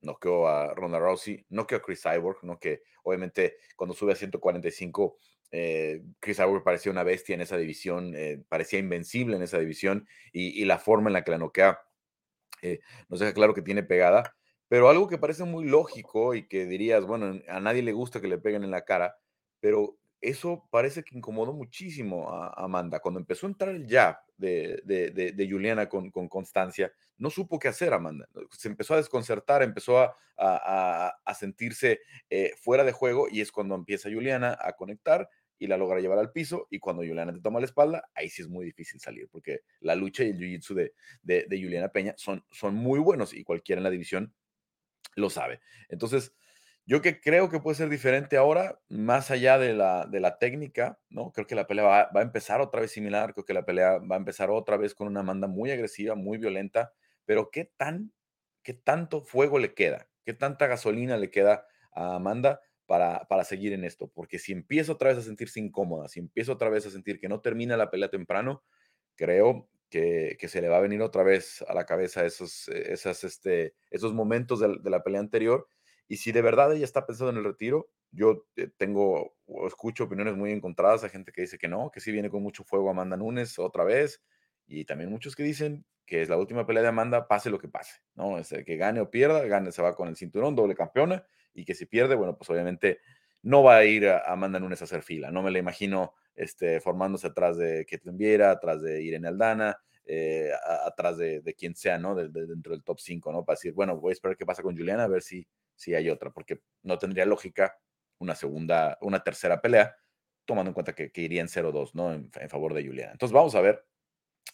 [0.02, 2.60] Noqueó a Ronda Rousey, noqueó a Chris Cyborg, ¿no?
[2.60, 5.18] que obviamente cuando sube a 145,
[5.52, 10.10] eh, Chris Cyborg parecía una bestia en esa división, eh, parecía invencible en esa división,
[10.34, 11.80] y, la forma en la que la noquea
[12.62, 14.36] eh, nos deja claro que tiene pegada.
[14.68, 18.28] Pero algo que parece muy lógico y que dirías, bueno, a nadie le gusta que
[18.28, 19.16] le peguen en la cara,
[19.60, 23.00] pero eso parece que incomodó muchísimo a Amanda.
[23.00, 27.67] Cuando empezó a entrar el jab de, de, Juliana con, con, constancia, no supo qué
[27.67, 28.28] hacer Amanda.
[28.52, 33.76] Se empezó a desconcertar, empezó a, a, sentirse eh, fuera de juego y es cuando
[33.76, 37.60] empieza Juliana a conectar y la logra llevar al piso y cuando Juliana te toma
[37.60, 40.93] la espalda, ahí sí es muy difícil salir porque la lucha y el jiu-jitsu de,
[41.24, 44.34] de, Juliana Peña son, son muy buenos y cualquiera en la división
[45.15, 45.60] lo sabe.
[45.89, 46.34] Entonces,
[46.88, 50.97] yo que creo que puede ser diferente ahora, más allá de la, de la técnica,
[51.10, 51.34] ¿no?
[51.34, 54.15] Creo que la pelea va, a empezar otra vez similar, creo que la pelea va
[54.15, 56.93] a empezar otra vez con una Amanda muy agresiva, muy violenta,
[57.26, 58.13] pero ¿qué, tan,
[58.63, 60.08] qué tanto fuego le queda?
[60.23, 64.08] ¿Qué tanta gasolina le queda a Amanda para, para seguir en esto?
[64.08, 67.28] Porque si empieza otra vez a sentirse incómoda, si empieza otra vez a sentir que
[67.28, 68.63] no termina la pelea temprano,
[69.15, 73.26] creo que, que se le va a venir otra vez a la cabeza esos, esas,
[73.26, 75.67] este, esos momentos de la pelea anterior
[76.08, 80.06] y si de verdad ella está pensando en el retiro, yo eh, tengo o escucho
[80.06, 81.04] opiniones muy encontradas.
[81.04, 83.84] Hay gente que dice que no, que sí viene con mucho fuego Amanda Nunes otra
[83.84, 84.22] vez.
[84.67, 87.67] Y también muchos que dicen que es la última pelea de Amanda, pase lo que
[87.67, 88.38] pase, ¿no?
[88.38, 91.26] Es que gane o pierda, gane, se va con el cinturón, doble campeona.
[91.54, 93.00] Y que si pierde, bueno, pues obviamente
[93.41, 95.32] no va a ir a Amanda Nunes a hacer fila.
[95.32, 100.50] No me la imagino este, formándose atrás de Ketlin Viera, atrás de Irene Aldana, eh,
[100.86, 102.15] atrás de, quien sea, ¿no?
[102.15, 103.43] dentro del top 5, ¿no?
[103.43, 105.46] Para decir, bueno, voy a esperar qué pasa con Juliana, a ver si
[105.78, 107.78] si hay otra, porque no tendría lógica
[108.20, 109.96] una segunda, una tercera pelea,
[110.46, 112.13] tomando en cuenta que, iría en 0-2, ¿no?
[112.13, 113.12] En, favor de Juliana.
[113.12, 113.86] Entonces vamos a ver,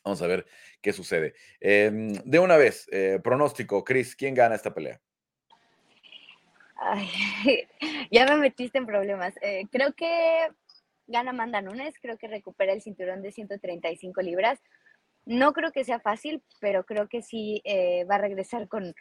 [0.03, 0.45] vamos a ver
[0.81, 1.33] qué sucede.
[1.59, 4.99] Em, de una vez, eh, pronóstico, Chris, ¿quién gana esta pelea?
[8.12, 9.33] ya me metiste en problemas.
[9.41, 10.47] Eh, creo que
[11.07, 14.59] gana Amanda Nunes, creo que recupera el cinturón de 135 libras.
[15.25, 18.93] No creo que sea fácil, pero creo que sí eh, va a regresar con,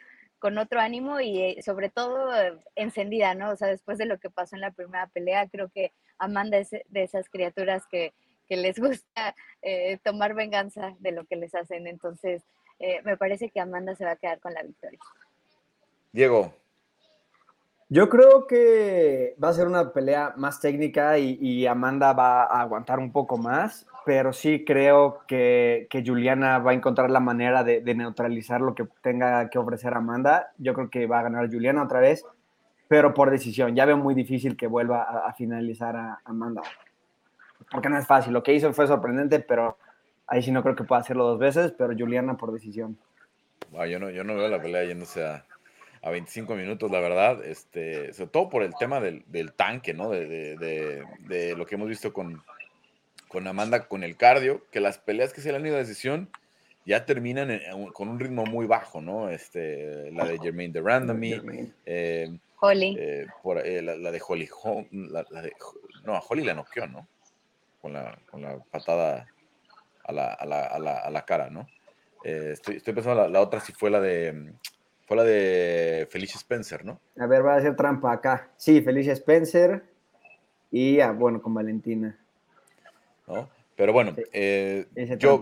[0.43, 3.51] con otro ánimo y eh, sobre todo eh, encendida, ¿no?
[3.51, 6.69] O sea, después de lo que pasó en la primera pelea, creo que Amanda es
[6.71, 8.13] de esas criaturas que,
[8.49, 11.87] les gusta eh, tomar venganza de lo que les hacen.
[11.87, 12.43] Entonces,
[13.05, 14.99] me parece que Amanda se va a quedar con la victoria.
[16.11, 16.53] Diego.
[17.93, 22.97] Yo creo que va a ser una pelea más técnica y Amanda va a aguantar
[22.97, 28.61] un poco más pero sí creo que, Juliana va a encontrar la manera de, neutralizar
[28.61, 30.51] lo que tenga que ofrecer Amanda.
[30.57, 32.25] Yo creo que va a ganar Juliana otra vez,
[32.87, 33.75] pero por decisión.
[33.75, 36.61] Ya veo muy difícil que vuelva a, finalizar a Amanda.
[37.71, 38.33] Porque no es fácil.
[38.33, 39.77] Lo que hizo fue sorprendente, pero
[40.27, 42.97] ahí sí no creo que pueda hacerlo dos veces, pero Juliana por decisión.
[43.71, 45.45] yo, no, yo no veo la pelea yéndose a,
[46.03, 50.09] a 25 minutos, la verdad, este, sobre todo por el tema del, del tanque, ¿no?
[50.09, 52.43] De, de, de, lo que hemos visto con,
[53.29, 56.29] con Amanda con el cardio, que las peleas que se le han ido a decisión
[56.85, 57.61] ya terminan
[57.93, 59.29] con un ritmo muy bajo, ¿no?
[59.29, 62.97] Este, la de Jermaine de Randomy, eh, Holly.
[62.99, 64.49] Eh, por, eh, la, de Holly,
[64.91, 65.53] la, de,
[66.03, 67.07] no, a Holly la noqueó, ¿no?
[67.83, 69.27] con la, con la patada
[70.05, 71.67] a la, a la, a la, a la cara, ¿no?
[72.23, 74.53] Eh, estoy, estoy, pensando, la, la, otra sí fue la de
[75.05, 76.99] fue la de Felicia Spencer, ¿no?
[77.17, 78.49] A ver, va a hacer trampa acá.
[78.57, 79.83] Sí, Felicia Spencer
[80.71, 82.17] y, ah, bueno, con Valentina.
[83.27, 83.49] ¿No?
[83.75, 84.23] Pero bueno, sí.
[84.33, 84.85] eh,
[85.17, 85.41] yo,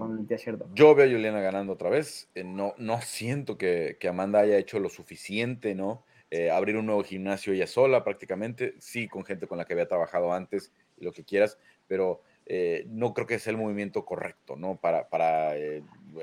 [0.73, 2.29] yo, veo a Juliana ganando otra vez.
[2.33, 6.05] Eh, no, no siento que, que, Amanda haya hecho lo suficiente, ¿no?
[6.33, 9.89] Eh, abrir un nuevo gimnasio ella sola prácticamente, sí, con gente con la que había
[9.89, 14.55] trabajado antes y lo que quieras, pero eh, no creo que sea el movimiento correcto,
[14.55, 14.77] ¿no?
[14.77, 15.57] Para, para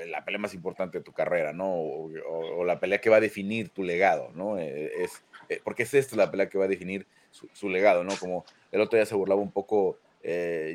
[0.07, 1.71] la pelea más importante de tu carrera, ¿no?
[1.71, 4.57] O, la pelea que va a definir tu legado, ¿no?
[4.57, 5.23] Eh, es,
[5.63, 8.15] porque es esta la pelea que va a definir su, legado, ¿no?
[8.19, 9.97] Como el otro día se burlaba un poco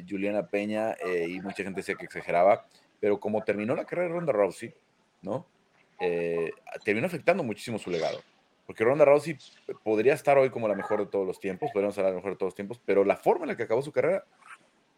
[0.09, 0.97] Juliana Peña
[1.29, 2.67] y mucha gente decía que exageraba,
[3.01, 4.75] pero como terminó la carrera de Ronda Rousey,
[5.23, 5.47] ¿no?
[6.85, 8.21] terminó afectando muchísimo su legado.
[8.67, 9.37] Porque Ronda Rousey
[9.83, 12.37] podría estar hoy como la mejor de todos los tiempos, podríamos ser la mejor de
[12.37, 14.25] todos los tiempos, pero la forma en la que acabó su carrera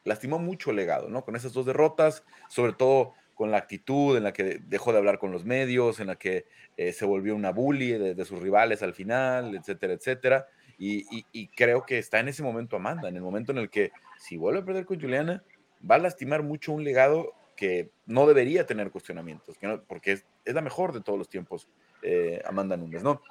[0.05, 1.24] lastimó mucho el legado, ¿no?
[1.24, 5.18] Con esas dos derrotas, sobre todo con la actitud en la que dejó de hablar
[5.20, 6.46] con los medios, en la que
[6.77, 10.46] eh, se volvió una bully de, sus rivales al final, etcétera, etcétera.
[10.79, 14.37] Y, creo que está en ese momento Amanda, en el momento en el que si
[14.37, 15.44] vuelve a perder con Juliana,
[15.88, 20.27] va a lastimar mucho un legado que no debería tener cuestionamientos, que no, porque es,
[20.44, 21.68] es, la mejor de todos los tiempos,
[22.03, 23.22] eh, Amanda Núñez, ¿no?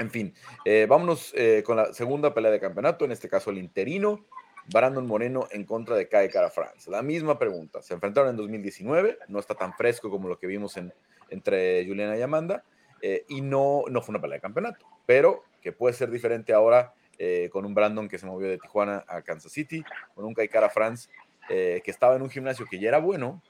[0.00, 3.58] En fin, eh, vámonos eh, con la segunda pelea de campeonato, en este caso el
[3.58, 4.24] interino,
[4.66, 6.90] Brandon Moreno en contra de Kai Cara France.
[6.90, 7.82] La misma pregunta.
[7.82, 10.92] Se enfrentaron en 2019, no está tan fresco como lo que vimos en,
[11.30, 12.64] entre Juliana y Amanda,
[13.02, 16.92] eh, y no, no fue una pelea de campeonato, pero que puede ser diferente ahora
[17.18, 19.82] eh, con un Brandon que se movió de Tijuana a Kansas City,
[20.14, 21.08] con un Kai Cara France
[21.48, 23.42] eh, que estaba en un gimnasio que ya era bueno,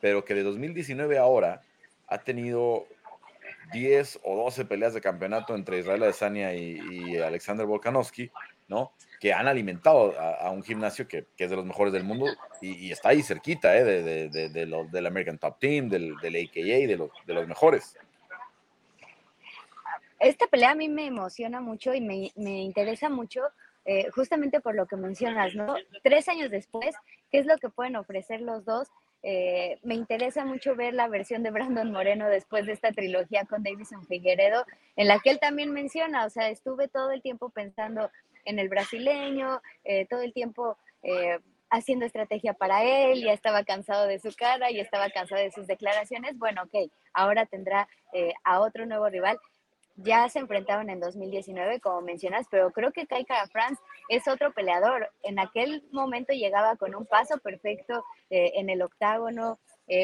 [0.00, 1.62] pero que de 2019 a ahora
[2.06, 2.86] ha tenido
[3.72, 8.30] 10 o 12 peleas de campeonato entre Israel Adesanya y, y Alexander Volkanovski,
[8.68, 8.92] ¿no?
[9.20, 12.26] Que han alimentado a, un gimnasio que, que, es de los mejores del mundo
[12.60, 13.84] y, está ahí cerquita, ¿eh?
[13.84, 17.96] De, de, de, del American Top Team, del, del AKA, de de los mejores.
[20.18, 23.42] Esta pelea a mí me emociona mucho y me, me interesa mucho
[23.84, 25.76] eh, justamente por lo que mencionas, ¿no?
[26.02, 26.94] Tres años después,
[27.30, 28.88] ¿qué es lo que pueden ofrecer los dos?
[29.22, 33.62] Eh, me interesa mucho ver la versión de Brandon Moreno después de esta trilogía con
[33.62, 34.64] Davison Figueredo,
[34.96, 38.10] en la que él también menciona, o sea, estuve todo el tiempo pensando
[38.44, 41.38] en el brasileño, eh, todo el tiempo eh,
[41.70, 45.66] haciendo estrategia para él, ya estaba cansado de su cara, y estaba cansado de sus
[45.66, 49.38] declaraciones, bueno, ok, ahora tendrá eh, a otro nuevo rival
[49.96, 54.52] ya se enfrentaron en 2019, como mencionas, pero creo que Kai Kara France es otro
[54.52, 55.08] peleador.
[55.22, 59.60] En aquel momento llegaba con un paso perfecto en el octágono.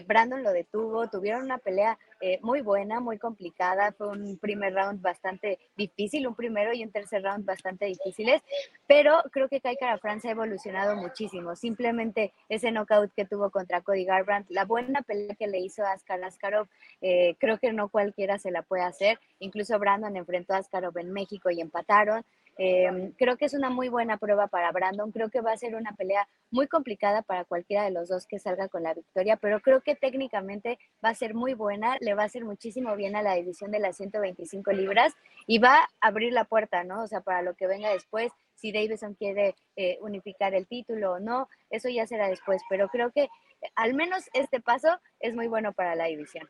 [0.06, 3.92] Brandon lo detuvo, tuvieron una pelea eh, muy buena, muy complicada.
[3.92, 8.42] Fue un primer round bastante difícil, un primero y un tercer round bastante difíciles,
[8.86, 11.56] pero creo que Kai France ha evolucionado muchísimo.
[11.56, 15.92] Simplemente ese knockout que tuvo contra Cody Garbrandt, la buena pelea que le hizo a
[15.92, 16.68] Askar Askarov,
[17.00, 19.18] eh, creo que no cualquiera se la puede hacer.
[19.38, 22.24] Incluso Brandon enfrentó a Askarov en México y empataron.
[22.62, 25.12] Eh, creo que es una muy buena prueba para Brandon.
[25.12, 28.38] Creo que va a ser una pelea muy complicada para cualquiera de los dos que
[28.38, 31.96] salga con la victoria, pero creo que técnicamente va a ser muy buena.
[32.00, 35.14] Le va a hacer muchísimo bien a la división de las 125 libras
[35.46, 37.02] y va a abrir la puerta, ¿no?
[37.02, 41.18] O sea, para lo que venga después, si Davison quiere eh, unificar el título o
[41.18, 43.30] no, eso ya será después, pero creo que
[43.74, 46.46] al menos este paso es muy bueno para la división.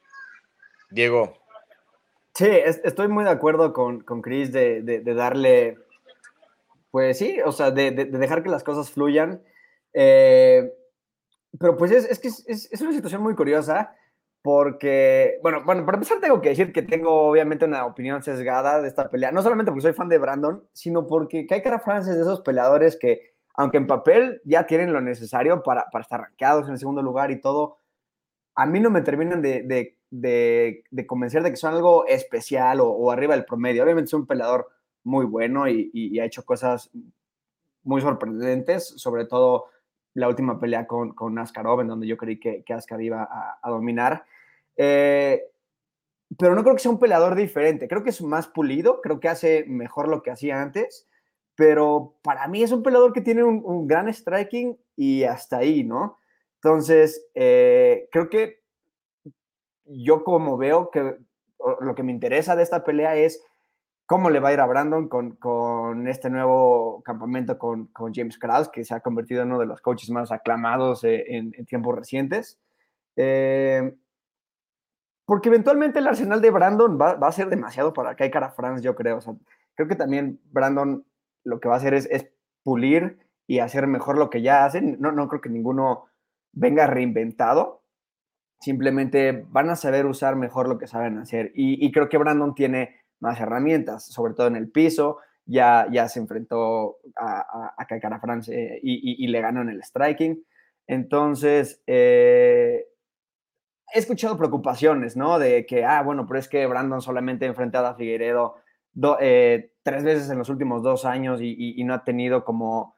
[0.90, 1.34] Diego.
[2.34, 5.78] Sí, estoy muy de acuerdo con, con Chris de, de, de darle
[6.90, 9.42] pues sí, o sea, de, de, de dejar que las cosas fluyan.
[9.92, 10.72] Eh,
[11.58, 13.94] pero pues es, es que es, una situación muy curiosa
[14.42, 18.88] porque, bueno, bueno, para empezar tengo que decir que tengo obviamente una opinión sesgada de
[18.88, 22.16] esta pelea, no solamente porque soy fan de Brandon, sino porque Kai Kara France es
[22.16, 26.66] de esos peleadores que, aunque en papel ya tienen lo necesario para, para estar rankeados
[26.66, 27.78] en el segundo lugar y todo,
[28.54, 32.80] a mí no me terminan de, de, de, de convencer de que son algo especial
[32.80, 33.82] o, o arriba del promedio.
[33.82, 34.68] Obviamente es un peleador
[35.04, 36.90] muy bueno y, y, y, ha hecho cosas
[37.82, 39.66] muy sorprendentes, sobre todo
[40.14, 43.58] la última pelea con, con Askarov, en donde yo creí que, que Askar iba a,
[43.62, 44.24] a dominar.
[44.76, 45.42] Eh,
[46.38, 49.28] pero no creo que sea un peleador diferente, creo que es más pulido, creo que
[49.28, 51.08] hace mejor lo que hacía antes,
[51.56, 55.82] pero para mí es un peleador que tiene un, un gran striking y hasta ahí,
[55.82, 56.18] ¿no?
[56.62, 58.60] Entonces, eh, creo que
[59.84, 61.16] yo como veo que
[61.80, 63.42] lo que me interesa de esta pelea es
[64.10, 68.38] cómo le va a ir a Brandon con, con este nuevo campamento con, con, James
[68.38, 71.64] Krause, que se ha convertido en uno de los coaches más aclamados eh, en, en,
[71.64, 72.58] tiempos recientes.
[73.14, 73.94] Eh,
[75.24, 78.82] porque eventualmente el arsenal de Brandon va, va, a ser demasiado para Kai Cara France,
[78.82, 79.20] yo creo.
[79.76, 81.04] Creo que también Brandon
[81.44, 82.26] lo que va a hacer es, es
[82.64, 84.96] pulir y hacer mejor lo que ya hacen.
[84.98, 86.06] No, no creo que ninguno
[86.50, 87.84] venga reinventado.
[88.58, 91.52] Simplemente van a saber usar mejor lo que saben hacer.
[91.54, 95.18] Y, creo que Brandon tiene más herramientas, sobre todo en el piso.
[95.46, 100.44] Ya, ya se enfrentó a, a, a France eh, y, le ganó en el striking.
[100.86, 102.86] Entonces, eh,
[103.92, 105.38] he escuchado preocupaciones, ¿no?
[105.38, 108.56] De que, ah, bueno, pero es que Brandon solamente ha enfrentado a Figueiredo
[109.20, 112.94] eh, tres veces en los últimos dos años y, no ha tenido como,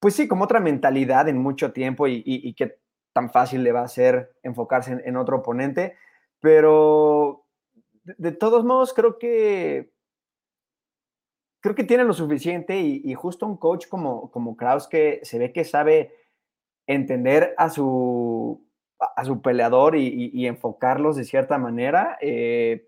[0.00, 2.78] pues sí, como otra mentalidad en mucho tiempo y, que
[3.12, 5.96] tan fácil le va a ser enfocarse en, otro oponente.
[6.40, 7.43] Pero
[8.04, 9.90] de, todos modos, creo que
[11.60, 15.50] creo que tiene lo suficiente y, justo un coach como, como Kraus que se ve
[15.52, 16.14] que sabe
[16.86, 18.62] entender a su,
[18.98, 22.18] a su peleador y, enfocarlos de cierta manera.
[22.20, 22.86] Eh,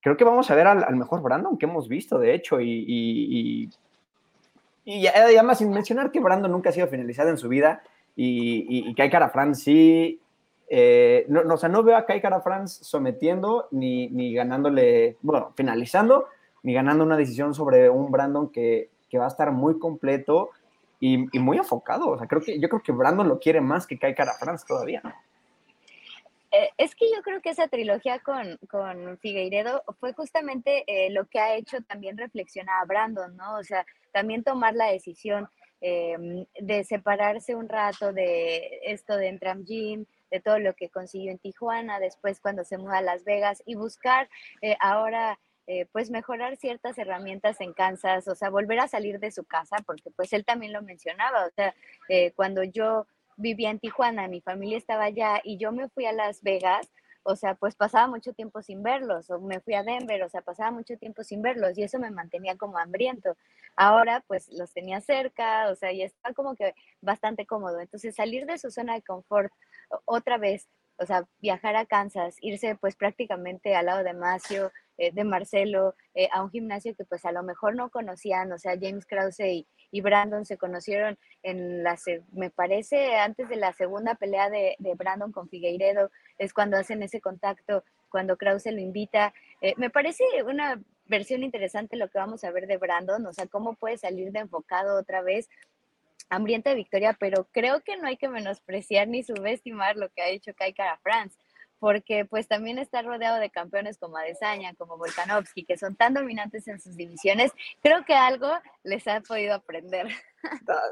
[0.00, 3.70] creo que vamos a ver al, mejor Brandon que hemos visto, de hecho, y,
[4.84, 7.82] y, además sin mencionar que Brandon nunca ha sido finalizado en su vida
[8.16, 10.20] y, que hay cara France sí.
[10.70, 15.52] Eh, no, o sea, no veo a Kai Cara France sometiendo ni, ni ganándole, bueno,
[15.56, 16.26] finalizando,
[16.62, 20.50] ni ganando una decisión sobre un Brandon que, que va a estar muy completo
[21.00, 22.10] y, muy enfocado.
[22.10, 24.64] O sea, creo que, yo creo que Brandon lo quiere más que Kai Cara France
[24.68, 25.02] todavía.
[26.50, 31.26] Eh, es que yo creo que esa trilogía con, con Figueiredo fue justamente eh, lo
[31.26, 33.56] que ha hecho también reflexionar a Brandon, ¿no?
[33.56, 35.48] O sea, también tomar la decisión
[35.80, 41.38] de separarse un rato de esto de Entram Gym, de todo lo que consiguió en
[41.38, 44.28] Tijuana, después cuando se muda a Las Vegas y buscar
[44.62, 45.38] eh, ahora
[45.92, 50.10] pues mejorar ciertas herramientas en Kansas, o sea, volver a salir de su casa, porque
[50.10, 51.74] pues él también lo mencionaba, o sea,
[52.36, 53.06] cuando yo
[53.36, 56.90] vivía en Tijuana, mi familia estaba allá y yo me fui a Las Vegas,
[57.22, 60.40] o sea, pues pasaba mucho tiempo sin verlos, o me fui a Denver, o sea,
[60.40, 63.36] pasaba mucho tiempo sin verlos y eso me mantenía como hambriento.
[63.76, 67.80] Ahora, pues los tenía cerca, o sea, y estaba como que bastante cómodo.
[67.80, 69.52] Entonces, salir de su zona de confort
[70.04, 70.68] otra vez,
[70.98, 75.94] o sea, viajar a Kansas, irse pues prácticamente al lado de Macio, eh, de Marcelo,
[76.14, 79.66] eh, a un gimnasio que pues a lo mejor no conocían, o sea, James Krause
[79.90, 81.96] y, Brandon se conocieron en la,
[82.32, 87.20] me parece, antes de la segunda pelea de, Brandon con Figueiredo, es cuando hacen ese
[87.20, 89.32] contacto, cuando Krause lo invita.
[89.60, 93.46] Eh, me parece una versión interesante lo que vamos a ver de Brandon, o sea,
[93.46, 95.48] cómo puede salir de enfocado otra vez,
[96.28, 100.54] hambrienta victoria, pero creo que no hay que menospreciar ni subestimar lo que ha hecho
[100.54, 101.36] Kai Cara France
[101.78, 106.66] porque pues también está rodeado de campeones como Adesanya, como Volkanovski, que son tan dominantes
[106.68, 107.52] en sus divisiones,
[107.82, 108.48] creo que algo
[108.82, 110.08] les ha podido aprender.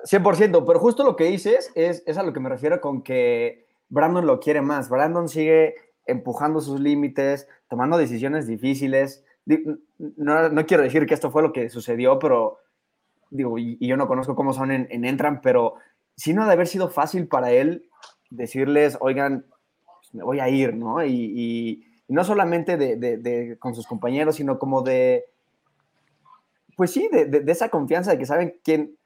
[0.05, 3.67] 100%, pero justo lo que dices es, es a lo que me refiero con que
[3.89, 4.89] Brandon lo quiere más.
[4.89, 5.75] Brandon sigue
[6.07, 9.25] empujando sus límites, tomando decisiones difíciles.
[9.99, 12.59] No, no, quiero decir que esto fue lo que sucedió, pero
[13.31, 15.75] digo, y, yo no conozco cómo son en, en Entran, pero
[16.17, 17.89] sí no ha de haber sido fácil para él
[18.31, 19.47] decirles, oigan,
[20.13, 21.05] me voy a ir, ¿no?
[21.05, 25.25] Y, no solamente de, con sus compañeros, sino como de,
[26.77, 28.97] pues sí, de, esa confianza de que saben quién,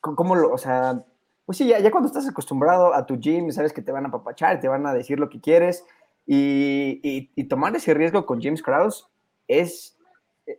[0.00, 1.04] cómo lo, o sea,
[1.46, 4.10] pues sí, ya, ya, cuando estás acostumbrado a tu gym, sabes que te van a
[4.10, 5.84] papachar, te van a decir lo que quieres,
[6.26, 9.08] y, tomar ese riesgo con James Krause
[9.48, 9.96] es,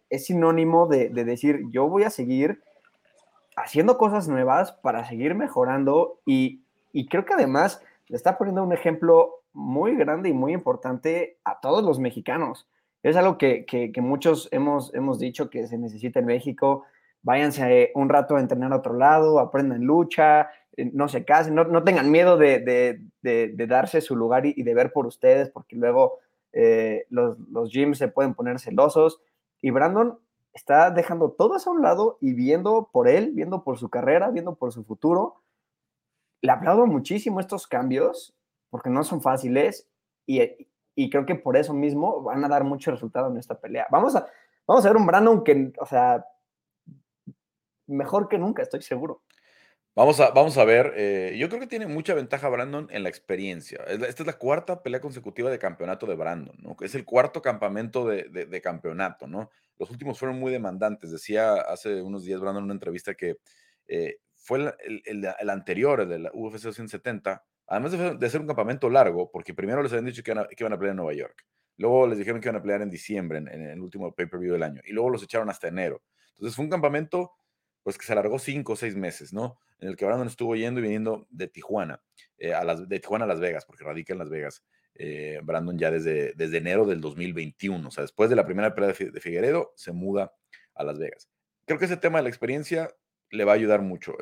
[0.09, 2.61] es sinónimo de, decir, yo voy a seguir
[3.55, 6.63] haciendo cosas nuevas para seguir mejorando, y,
[6.93, 11.59] y creo que además le está poniendo un ejemplo muy grande y muy importante a
[11.59, 12.67] todos los mexicanos.
[13.03, 16.83] Es algo que, muchos hemos, hemos dicho que se necesita en México.
[17.23, 21.83] Váyanse un rato a entrenar a otro lado, aprendan lucha, eh, no se casen, no,
[21.83, 22.99] tengan miedo de,
[23.67, 26.19] darse su lugar y, de ver por ustedes, porque luego
[26.53, 29.21] eh, los, los gyms se pueden poner celosos.
[29.62, 30.20] Y Brandon
[30.53, 34.30] está dejando todo eso a un lado y viendo por él, viendo por su carrera,
[34.30, 35.41] viendo por su futuro.
[36.41, 38.36] Le aplaudo muchísimo estos cambios
[38.70, 39.88] porque no son fáciles
[40.26, 40.41] y,
[40.95, 43.86] y, creo que por eso mismo van a dar mucho resultado en esta pelea.
[43.91, 44.26] Vamos a,
[44.66, 46.26] vamos a ver un Brandon que, o sea,
[47.88, 49.22] mejor que nunca, estoy seguro.
[49.93, 53.09] Vamos a, vamos a ver, eh, yo creo que tiene mucha ventaja Brandon en la
[53.09, 53.83] experiencia.
[53.87, 56.77] Esta es la cuarta pelea consecutiva de campeonato de Brandon, ¿no?
[56.79, 59.49] Es el cuarto campamento de, campeonato, ¿no?
[59.77, 61.11] Los últimos fueron muy demandantes.
[61.11, 63.35] Decía hace unos días Brandon en una entrevista que
[63.87, 69.29] eh, fue el, anterior, el de la UFC 270, además de, ser un campamento largo,
[69.29, 72.39] porque primero les habían dicho que, iban a pelear en Nueva York, luego les dijeron
[72.39, 75.21] que iban a pelear en diciembre, en, el último pay-per-view del año, y luego los
[75.21, 76.01] echaron hasta enero.
[76.35, 77.33] Entonces fue un campamento
[77.83, 79.59] pues que se alargó cinco o seis meses, ¿no?
[79.82, 82.01] En el que Brandon estuvo yendo y viniendo de Tijuana,
[82.38, 84.63] eh, a las, de Tijuana a Las Vegas, porque radica en Las Vegas.
[84.93, 89.19] Eh, Brandon ya desde, enero del 2021, o sea, después de la primera pelea de,
[89.19, 90.34] Figueredo, se muda
[90.75, 91.29] a Las Vegas.
[91.65, 92.93] Creo que ese tema de la experiencia
[93.32, 94.15] le va a ayudar mucho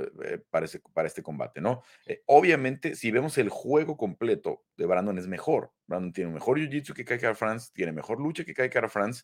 [0.50, 1.82] para, para, este combate, ¿no?
[2.28, 5.74] obviamente, si vemos el juego completo de Brandon es mejor.
[5.88, 9.24] Brandon tiene mejor jiu-jitsu que Kai France, tiene mejor lucha que Kai France.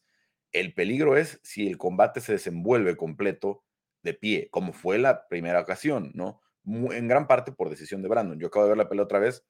[0.52, 3.65] El peligro es si el combate se desenvuelve completo
[4.06, 6.42] de pie, como fue la primera ocasión, ¿no?
[6.68, 8.40] en gran parte por decisión de Brandon.
[8.40, 9.46] Yo acabo de ver la pelea otra vez.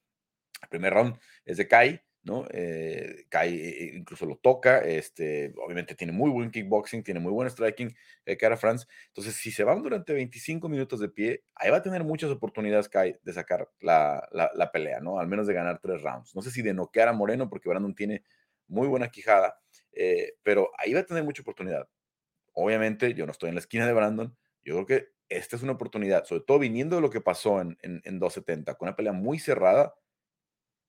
[0.62, 2.44] El primer round es de Kai, ¿no?
[2.50, 7.48] Eh, Kai eh, incluso lo toca, este, obviamente tiene muy buen kickboxing, tiene muy buen
[7.48, 7.94] striking,
[8.24, 8.86] eh, Cara France.
[9.08, 12.88] Entonces, si se van durante 25 minutos de pie, ahí va a tener muchas oportunidades
[12.88, 15.18] Kai de sacar la, la, pelea, ¿no?
[15.18, 16.34] Al menos de ganar tres rounds.
[16.34, 18.24] No sé si de noquear a Moreno, porque Brandon tiene
[18.68, 19.58] muy buena quijada,
[20.42, 21.88] pero ahí va a tener mucha oportunidad.
[22.52, 24.36] Obviamente, yo no estoy en la esquina de Brandon,
[24.66, 27.78] yo creo que esta es una oportunidad, sobre todo viniendo de lo que pasó en,
[27.82, 29.94] en, 270, con una pelea muy cerrada,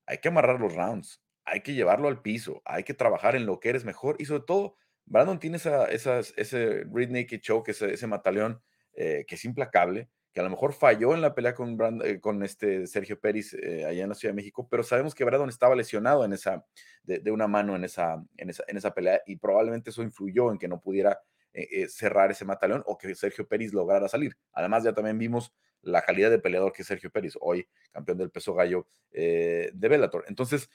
[0.08, 3.60] hay que amarrar los rounds, hay que llevarlo al piso, hay que trabajar en lo
[3.60, 4.76] que eres mejor y sobre todo,
[5.06, 8.62] Brandon tiene esa, ese Reed Naked Choke, ese, ese mataleón
[8.94, 12.44] eh, que es implacable, que a lo mejor falló en la pelea con, eh, con
[12.44, 15.76] este Sergio Pérez eh, allá en la Ciudad de México, pero sabemos que Brandon estaba
[15.76, 16.66] lesionado en esa,
[17.04, 20.52] de, de una mano en esa, en, esa, en esa pelea y probablemente eso influyó
[20.52, 21.20] en que no pudiera
[21.58, 24.38] eh, eh, cerrar ese mataleón o que Sergio Pérez lograra salir.
[24.54, 28.30] Además, ya también vimos la calidad de peleador que es Sergio Pérez, hoy campeón del
[28.30, 30.26] peso gallo eh, de Bellator.
[30.28, 30.70] Entonces,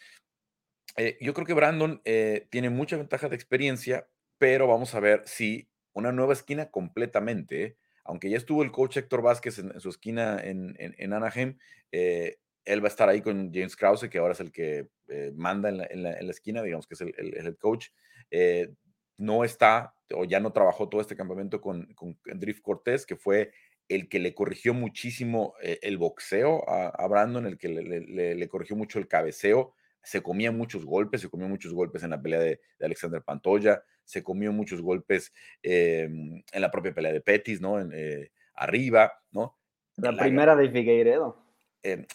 [1.20, 2.02] yo creo que Brandon
[2.50, 4.08] tiene mucha ventaja de experiencia,
[4.38, 9.22] pero vamos a ver si una nueva esquina completamente, aunque ya estuvo el coach Héctor
[9.22, 11.56] Vázquez en, su esquina en, Anaheim,
[11.92, 14.88] él va a estar ahí con James Krause, que ahora es el que
[15.34, 17.88] manda en la, esquina, digamos que es el, el, head coach
[19.22, 23.52] no está o ya no trabajó todo este campamento con, con Drift Cortés, que fue
[23.88, 28.98] el que le corrigió muchísimo eh, el boxeo a, Brandon, el que le, corrigió mucho
[28.98, 29.74] el cabeceo.
[30.02, 34.22] Se comía muchos golpes, se comió muchos golpes en la pelea de, Alexander Pantoya, se
[34.22, 35.32] comió muchos golpes
[35.62, 37.78] em, en la propia pelea de Pettis, ¿no?
[37.78, 39.56] En, eh, arriba, ¿no?
[39.96, 41.36] La, primera de Figueiredo.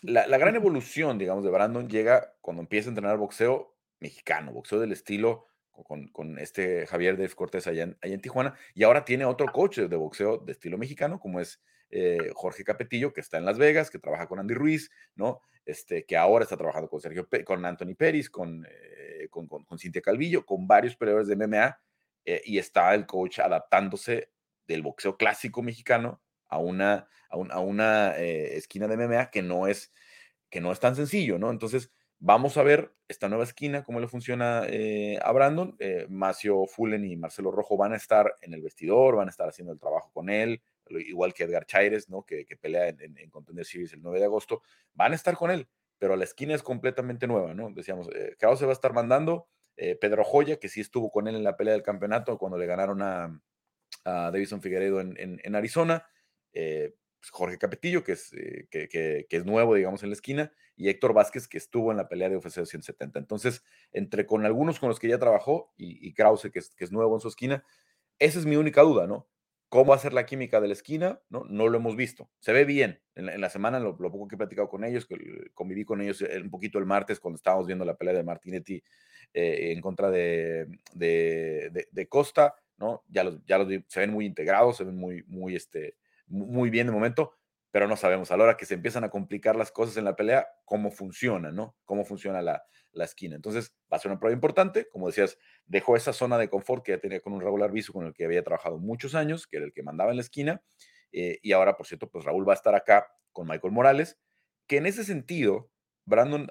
[0.01, 4.79] La, la gran evolución, digamos, de Brandon llega cuando empieza a entrenar boxeo mexicano, boxeo
[4.79, 5.46] del estilo
[5.83, 10.37] con, este Javier de Cortés allá en, Tijuana, y ahora tiene otro coach de boxeo
[10.37, 14.27] de estilo mexicano, como es eh, Jorge Capetillo, que está en Las Vegas, que trabaja
[14.27, 15.41] con Andy Ruiz, ¿no?
[15.65, 18.29] Este, que ahora está trabajando con Sergio, con Anthony Pérez,
[18.69, 21.79] eh, con, con, Cintia Calvillo, con varios peleadores de MMA,
[22.25, 24.31] eh, y está el coach adaptándose
[24.67, 29.91] del boxeo clásico mexicano a una, a, una esquina de MMA que no es
[30.49, 31.51] que no es tan sencillo, ¿no?
[31.51, 35.75] Entonces, Vamos a ver esta nueva esquina, cómo le funciona eh, a Brandon.
[35.79, 39.47] Eh, Macio Fullen y Marcelo Rojo van a estar en el vestidor, van a estar
[39.47, 42.23] haciendo el trabajo con él, igual que Edgar Chaires, ¿no?
[42.23, 44.63] que, pelea en, en, Contender Series el 9 de agosto.
[44.95, 45.67] Van a estar con él,
[45.99, 47.69] pero la esquina es completamente nueva, ¿no?
[47.71, 49.47] Decíamos, eh, se va a estar mandando.
[49.75, 52.65] Eh, Pedro Joya, que sí estuvo con él en la pelea del campeonato cuando le
[52.65, 53.39] ganaron a,
[54.05, 56.07] a Davison Figueredo en, en Arizona.
[57.19, 61.13] Pues, Jorge Capetillo, que es, eh, que, es nuevo, digamos, en la esquina, y Héctor
[61.13, 63.19] Vázquez, que estuvo en la pelea de UFC 270.
[63.19, 66.91] Entonces, entre con algunos con los que ya trabajó y, Krause, que es, que es
[66.91, 67.63] nuevo en su esquina,
[68.19, 69.27] esa es mi única duda, ¿no?
[69.69, 71.19] ¿Cómo va a ser la química de la esquina?
[71.29, 72.29] No, no lo hemos visto.
[72.39, 73.01] Se ve bien.
[73.15, 75.17] En la, semana, lo, poco que he platicado con ellos, que
[75.53, 78.81] conviví con ellos eh, un poquito el martes cuando estábamos viendo la pelea de Martinetti
[79.33, 83.03] eh, en contra de, de, Costa, ¿no?
[83.09, 85.97] Ya los, ya los se ven muy integrados, se ven muy, muy, este,
[86.27, 87.37] muy bien de momento,
[87.71, 90.15] pero no sabemos a la hora que se empiezan a complicar las cosas en la
[90.15, 91.75] pelea, cómo funciona, ¿no?
[91.85, 92.63] Cómo funciona la,
[92.99, 93.35] esquina.
[93.35, 94.89] Entonces, va a ser una prueba importante.
[94.89, 98.07] Como decías, dejó esa zona de confort que ya tenía con un Raúl Arbizu, con
[98.07, 100.63] el que había trabajado muchos años, que era el que mandaba en la esquina.
[101.11, 104.17] Eh, y ahora, por cierto, pues Raúl va a estar acá con Michael Morales,
[104.65, 105.69] que en ese sentido,
[106.05, 106.49] Brandon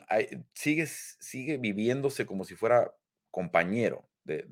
[0.55, 2.95] sigue, sigue viviéndose como si fuera
[3.33, 4.43] compañero de,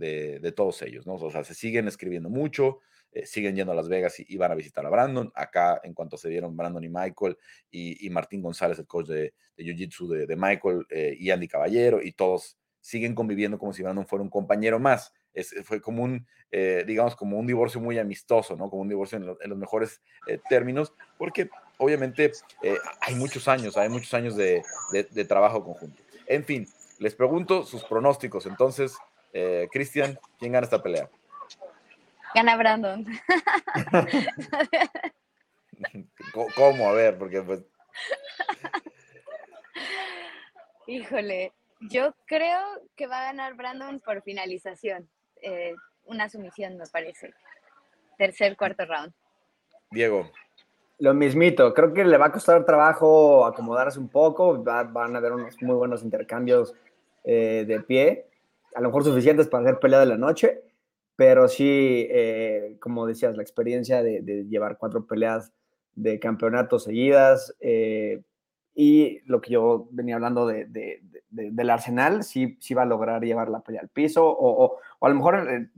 [0.41, 1.15] de, todos ellos, ¿no?
[1.15, 2.81] O sea, se siguen escribiendo mucho,
[3.15, 5.31] eh, siguen yendo a Las Vegas y, van a visitar a Brandon.
[5.37, 7.39] Acá, en cuanto se dieron Brandon y Michael,
[7.71, 12.11] y, Martín González, el coach de, de Jiu-Jitsu de, Michael, eh, y Andy Caballero, y
[12.11, 15.13] todos siguen conviviendo como si Brandon fuera un compañero más.
[15.33, 18.69] Es, fue como un, eh, digamos, como un divorcio muy amistoso, ¿no?
[18.69, 20.03] Como un divorcio en, los mejores
[20.49, 21.49] términos, porque
[21.79, 22.33] obviamente
[23.01, 24.63] hay muchos años, hay muchos años de,
[24.93, 26.03] de, trabajo conjunto.
[26.27, 26.67] En fin,
[26.99, 28.47] les pregunto sus pronósticos.
[28.47, 28.97] Entonces,
[29.71, 31.09] Cristian, ¿quién gana esta pelea?
[32.35, 33.05] Gana Brandon.
[36.57, 36.89] ¿Cómo?
[36.89, 37.63] A ver, porque pues...
[40.87, 42.61] Híjole, yo creo
[42.97, 45.09] que va a ganar Brandon por finalización.
[45.41, 45.75] Eh,
[46.07, 47.33] una sumisión, me parece.
[48.19, 49.13] Tercer, cuarto round.
[49.91, 50.31] Diego.
[50.99, 55.33] Lo mismito, creo que le va a costar trabajo acomodarse un poco, van a haber
[55.33, 56.73] unos muy buenos intercambios
[57.25, 58.27] eh, de pie,
[58.75, 60.63] a lo mejor suficientes para hacer pelea de la noche,
[61.17, 65.53] pero sí, eh, como decías, la experiencia de, llevar cuatro peleas
[65.95, 68.23] de campeonato seguidas eh,
[68.75, 70.67] y lo que yo venía hablando de,
[71.31, 75.15] del Arsenal, sí, sí va a lograr llevar la pelea al piso o, a lo
[75.15, 75.69] mejor eh,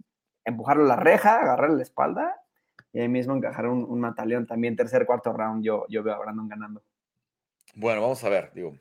[0.45, 2.41] empujarlo a la reja, agarrarle la espalda
[2.93, 4.47] y ahí mismo encajar un, un mataleón.
[4.47, 6.83] También tercer, cuarto round yo, yo veo a Brandon ganando.
[7.75, 8.75] Bueno, vamos a ver, digo,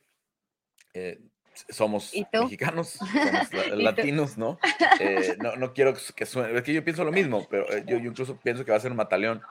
[1.69, 2.99] somos mexicanos,
[3.51, 4.59] somos latinos, ¿no?
[4.99, 5.55] Eh, ¿no?
[5.55, 5.73] ¿no?
[5.73, 8.65] quiero que suene, es que yo pienso lo mismo, pero eh, yo, yo, incluso pienso
[8.65, 9.41] que va a ser un mataleón,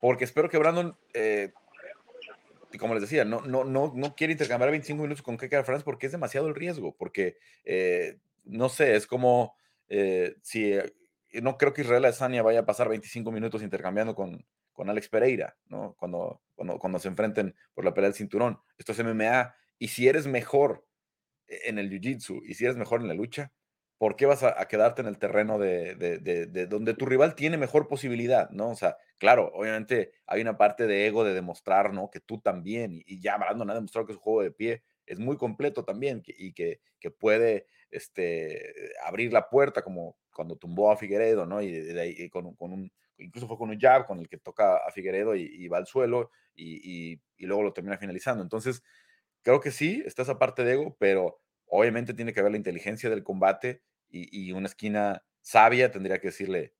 [0.00, 1.52] porque espero que Brandon, eh,
[2.78, 6.06] como les decía, no, no, no, no quiere intercambiar 25 minutos con Keke France porque
[6.06, 7.38] es demasiado el riesgo, porque,
[8.44, 9.56] no sé, es como
[10.42, 10.74] si,
[11.32, 15.56] no creo que Israel Adesanya vaya a pasar 25 minutos intercambiando con, con Alex Pereira,
[15.68, 15.94] ¿no?
[15.98, 18.60] Cuando, cuando, cuando se enfrenten por la pelea del cinturón.
[18.76, 20.85] Esto es MMA, y si eres mejor
[21.48, 23.52] en el jiu-jitsu y si eres mejor en la lucha,
[23.98, 28.50] ¿por qué vas a, quedarte en el terreno de, donde tu rival tiene mejor posibilidad,
[28.50, 28.70] ¿no?
[28.70, 32.10] O sea, claro, obviamente hay una parte de ego de demostrar, ¿no?
[32.10, 35.36] Que tú también, y, ya Brandon ha demostrado que su juego de pie es muy
[35.36, 41.46] completo también y que, que, puede este, abrir la puerta como cuando tumbó a Figueredo,
[41.46, 41.62] ¿no?
[41.62, 45.66] Y, con, un, incluso fue con un jab con el que toca a Figueredo y,
[45.68, 48.42] va al suelo y, luego lo termina finalizando.
[48.42, 48.82] Entonces,
[49.46, 53.08] Creo que sí, está esa parte de ego, pero obviamente tiene que haber la inteligencia
[53.08, 56.74] del combate y, una esquina sabia tendría que decirle,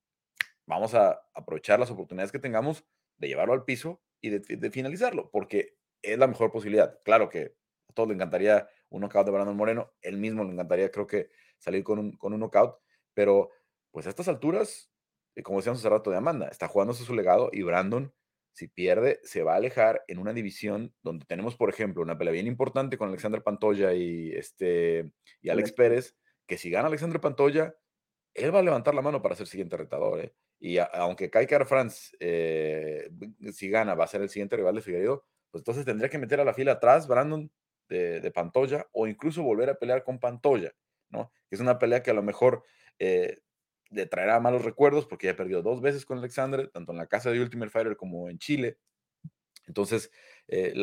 [0.66, 2.84] vamos a aprovechar las oportunidades que tengamos
[3.18, 6.98] de llevarlo al piso y de, finalizarlo, porque es la mejor posibilidad.
[7.04, 7.54] Claro que
[7.88, 11.30] a todos le encantaría un knockout de Brandon Moreno, él mismo le encantaría, creo que,
[11.58, 12.80] salir con un, con un knockout,
[13.14, 13.50] pero
[13.92, 14.90] pues a estas alturas,
[15.36, 18.12] eh, como decíamos hace rato de Amanda, está jugándose su legado y Brandon
[18.56, 22.32] si pierde, se va a alejar en una división donde tenemos, por ejemplo, una pelea
[22.32, 25.10] bien importante con Alexander Pantoya y, este,
[25.42, 27.74] y Alex Pérez, que si gana Alexander Pantoya,
[28.32, 30.20] él va a levantar la mano para ser siguiente retador.
[30.20, 30.32] ¿eh?
[30.58, 33.10] Y aunque Kai Franz, eh,
[33.52, 36.40] si gana, va a ser el siguiente rival de Figueiredo, pues entonces tendría que meter
[36.40, 37.50] a la fila atrás Brandon
[37.90, 40.72] de, Pantoya o incluso volver a pelear con Pantoya,
[41.10, 41.30] ¿no?
[41.50, 42.64] Es una pelea que a lo mejor
[42.98, 43.36] eh,
[43.90, 47.30] le traerá malos recuerdos porque ya perdió dos veces con Alexander, tanto en la casa
[47.30, 48.78] de Ultimate Fighter como en Chile.
[49.66, 50.10] Entonces,
[50.48, 50.74] eh,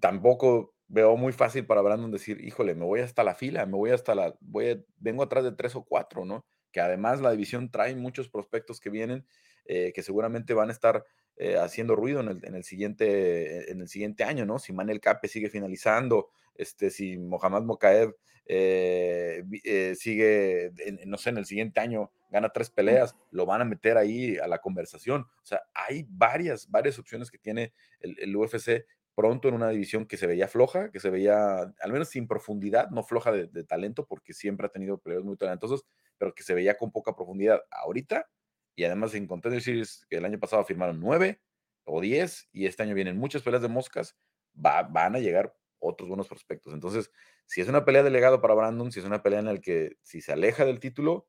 [0.00, 3.90] tampoco veo muy fácil para Brandon decir, híjole, me voy hasta la fila, me voy
[3.90, 6.44] hasta la, voy vengo atrás de tres o cuatro, ¿no?
[6.72, 9.26] Que además la división trae muchos prospectos que vienen,
[9.64, 11.04] eh, que seguramente van a estar
[11.36, 14.58] eh, haciendo ruido en el, en el, siguiente, en el siguiente año, ¿no?
[14.58, 18.14] Si Manel Cape sigue finalizando, este, si Mohamed Mokaev
[18.48, 20.72] eh, eh, sigue,
[21.04, 24.46] no sé, en el siguiente año gana tres peleas, lo van a meter ahí a
[24.46, 25.22] la conversación.
[25.42, 30.16] O sea, hay varias, varias opciones que tiene el, UFC pronto en una división que
[30.16, 34.32] se veía floja, que se veía, al menos sin profundidad, no floja de, talento, porque
[34.32, 35.84] siempre ha tenido peleas muy talentosos,
[36.18, 37.62] pero que se veía con poca profundidad.
[37.70, 38.28] Ahorita,
[38.76, 41.40] y además en Contender Series, que el año pasado firmaron nueve
[41.84, 44.16] o diez, y este año vienen muchas peleas de moscas,
[44.52, 46.72] van a llegar otros buenos prospectos.
[46.74, 47.10] Entonces,
[47.44, 49.96] si es una pelea de legado para Brandon, si es una pelea en la que
[50.02, 51.28] si se aleja del título,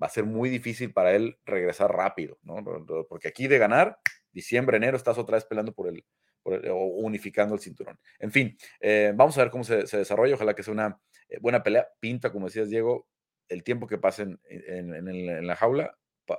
[0.00, 2.64] va a ser muy difícil para él regresar rápido, ¿no?
[3.08, 3.98] Porque aquí de ganar,
[4.32, 6.04] diciembre, enero, estás otra vez peleando por el,
[6.44, 7.98] o unificando el cinturón.
[8.18, 10.34] En fin, eh, vamos a ver cómo se, desarrolla.
[10.34, 11.88] Ojalá que sea una eh, buena pelea.
[12.00, 13.08] Pinta, como decías, Diego,
[13.48, 15.96] el tiempo que pasen en, la jaula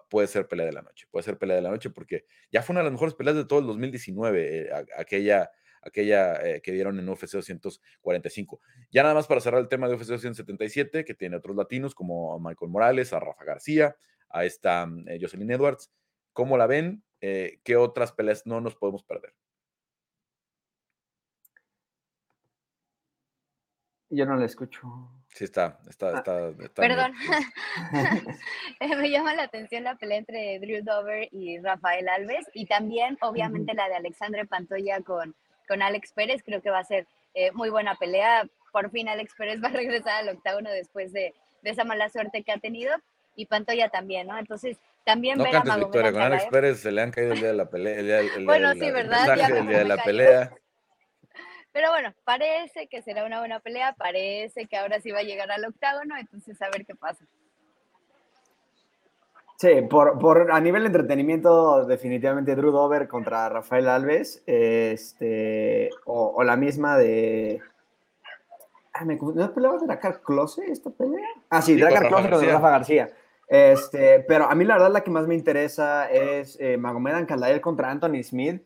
[0.09, 1.07] puede ser pelea de la noche.
[1.09, 3.45] Puede ser pelea de la noche porque ya fue una de las mejores peleas de
[3.45, 5.49] todo el 2019, eh, aquella
[5.81, 8.59] aquella eh, que dieron en UFC 245.
[8.91, 12.39] Ya nada más para cerrar el tema de UFC 277, que tiene otros latinos como
[12.39, 13.95] Michael Morales, a Rafa García,
[14.29, 15.91] a esta eh, Jocelyn Edwards.
[16.33, 17.03] ¿Cómo la ven?
[17.21, 19.33] Eh, ¿Qué otras peleas no nos podemos perder?
[24.11, 24.81] Yo no la escucho.
[25.27, 26.81] Sí, está, está, ah, está.
[26.81, 27.13] perdón.
[28.99, 33.75] Me llama la atención la pelea entre Drew Dover y Rafael Alves y también, obviamente,
[33.75, 35.35] la de Alexandre Pantoya con
[35.69, 36.41] con Alex Pérez.
[36.43, 38.45] Creo que va a ser eh, muy buena pelea.
[38.73, 42.51] Por fin Alex Pérez va a regresar al octágono después de, esa mala suerte que
[42.51, 42.93] ha tenido.
[43.35, 44.37] Y Pantoya también, ¿no?
[44.37, 47.47] Entonces, también no ver a Victoria, con Alex Pérez se le han caído el día
[47.49, 48.21] de la pelea.
[48.43, 49.39] bueno, sí, ¿verdad?
[49.39, 50.51] el día de la pelea.
[51.71, 55.51] Pero bueno, parece que será una buena pelea, parece que ahora sí va a llegar
[55.51, 57.23] al octágono, entonces a ver qué pasa.
[59.59, 66.55] Sí, por, a nivel de entretenimiento, definitivamente Drew Dover contra Rafael Alves, este, o, la
[66.55, 67.59] misma de...
[68.93, 71.27] Ah, me, ¿No es pelea de Dracar Close esta pelea?
[71.49, 73.09] Ah, sí, Dracar Close contra Rafa García.
[73.49, 77.59] Este, pero a mí la verdad la que más me interesa es eh, Magomed Ankalaev
[77.59, 78.63] contra Anthony Smith,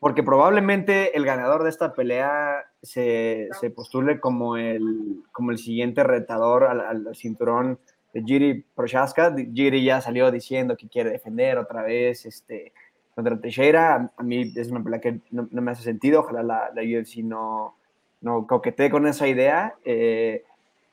[0.00, 6.04] porque probablemente el ganador de esta pelea se, se postule como el, como el siguiente
[6.04, 7.78] retador al, al cinturón
[8.16, 9.34] de Giri Prochaska.
[9.52, 12.72] Giri ya salió diciendo que quiere defender otra vez este,
[13.14, 14.10] contra Teixeira.
[14.16, 16.20] A, mí es una pelea que no, me hace sentido.
[16.20, 17.76] Ojalá la, la UFC no,
[18.22, 19.74] no coquetee con esa idea.
[19.84, 20.44] Eh,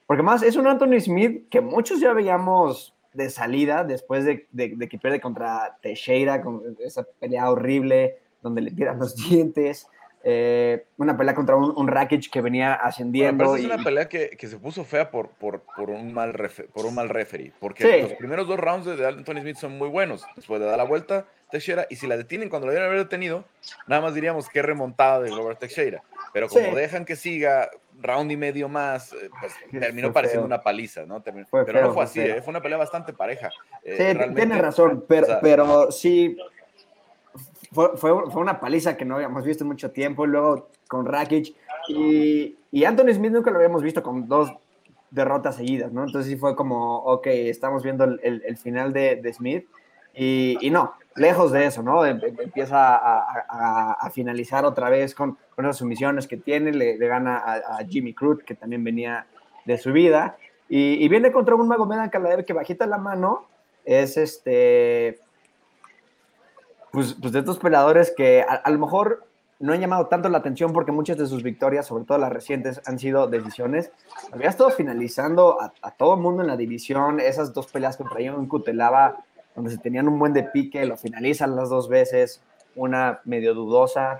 [0.06, 4.90] porque más es un Anthony Smith que muchos ya veíamos de salida después de, de,
[4.90, 9.88] que pierde contra Teixeira, con esa pelea horrible donde le tiran los dientes.
[10.26, 13.58] Eh, una pelea contra un, un Rakic que venía ascendiendo.
[13.58, 16.34] es una pelea que, que, se puso fea por, por, por un, mal
[16.74, 20.26] por un mal referee, porque los primeros dos rounds de Anthony Smith son muy buenos.
[20.38, 23.44] Después de dar la vuelta, Teixeira, y si la detienen cuando la deben haber detenido,
[23.86, 26.04] nada más diríamos que remontada de Robert Teixeira.
[26.32, 27.70] Pero como dejan que siga
[28.02, 31.22] round y medio más, eh, pues terminó pareciendo una paliza, ¿no?
[31.22, 33.50] pero no fue así, eh, fue una pelea bastante pareja.
[33.84, 34.04] sí,
[34.36, 36.38] tiene razón, pero, pero sí,
[37.74, 40.26] fue, fue, una paliza que no habíamos visto en mucho tiempo.
[40.26, 41.56] Luego con Rakic
[41.88, 44.54] y, y Anthony Smith nunca lo habíamos visto con dos
[45.12, 46.04] derrotas seguidas, ¿no?
[46.04, 49.68] Entonces sí fue como, ok, estamos viendo el, el, final de, de Smith
[50.14, 52.04] y, y, no, lejos de eso, ¿no?
[52.04, 56.98] Em, em, empieza a, a, finalizar otra vez con, con esas sumisiones que tiene, le,
[56.98, 59.28] gana a, Jimmy Cruz, que también venía
[59.66, 63.46] de su vida, y, y viene contra un Magomed Ankalaev que bajita la mano,
[63.86, 65.20] es este,
[66.94, 69.26] pues, pues, de estos peleadores que a, lo mejor
[69.60, 72.82] no han llamado tanto la atención porque muchas de sus victorias, sobre todo las recientes,
[72.86, 73.92] han sido decisiones.
[74.32, 78.36] Había estado finalizando a, todo el mundo en la división, esas dos peleas que traían
[78.36, 79.18] en Cutelaba,
[79.56, 82.44] donde se tenían un buen de pique, lo finalizan las dos veces,
[82.76, 84.20] una medio dudosa,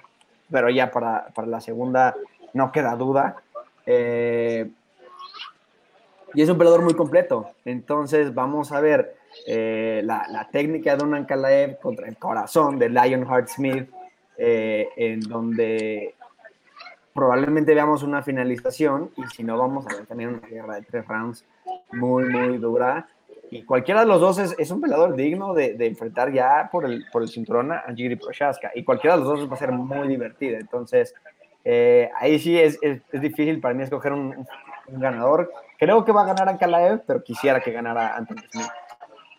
[0.50, 2.16] pero ya para, para la segunda
[2.54, 3.36] no queda duda.
[3.86, 4.72] Eh,
[6.34, 7.52] y es un peleador muy completo.
[7.66, 9.16] Entonces vamos a ver
[9.48, 13.90] eh, la, técnica de un Ankalaev contra el corazón de Lionheart Smith,
[14.38, 16.16] eh, en donde
[17.14, 21.08] probablemente veamos una finalización y si no vamos a ver también una guerra de tres
[21.08, 21.46] rounds
[21.92, 23.08] muy, muy dura.
[23.52, 27.22] Y cualquiera de los dos es, un peleador digno de, enfrentar ya por el, por
[27.22, 28.72] el cinturón a Jiri Prochaska.
[28.74, 30.58] Y cualquiera de los dos va a ser muy divertida.
[30.58, 31.14] Entonces,
[31.64, 34.46] eh, ahí sí es, es, difícil para mí escoger un,
[34.88, 35.52] ganador.
[35.78, 38.68] Creo que va a ganar Ankalaev, pero quisiera que ganara Anthony Smith.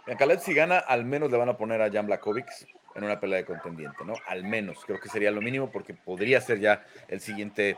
[0.07, 2.47] Khaled si gana, al menos le van a poner a Jan Blakovic
[2.95, 4.15] en una pelea de contendiente, ¿no?
[4.27, 7.77] Al menos, creo que sería lo mínimo porque podría ser ya el siguiente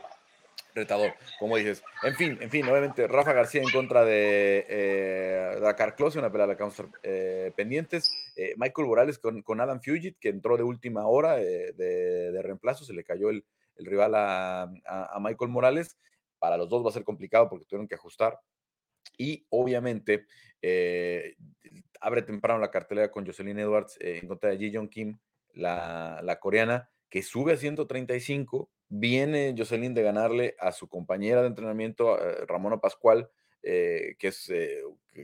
[0.75, 1.83] retador, como dices.
[2.03, 6.47] En fin, en fin, obviamente Rafa García en contra de eh, Dakar Close, una pelea
[6.47, 8.09] de counter eh, pendientes.
[8.35, 12.93] Eh, Michael Morales con, con, Adam Fugit, que entró de última hora de, reemplazo, se
[12.93, 13.43] le cayó el,
[13.77, 15.97] rival a, a, Michael Morales.
[16.39, 18.39] Para los dos va a ser complicado porque tuvieron que ajustar.
[19.17, 20.25] Y obviamente
[22.01, 25.17] abre temprano la cartelera con Jocelyn Edwards eh, en contra de Ji Jong Kim,
[25.53, 28.69] la, coreana, que sube a 135.
[28.89, 33.29] Viene Jocelyn de ganarle a su compañera de entrenamiento, eh, Ramona Pascual,
[33.63, 34.45] eh, que, es,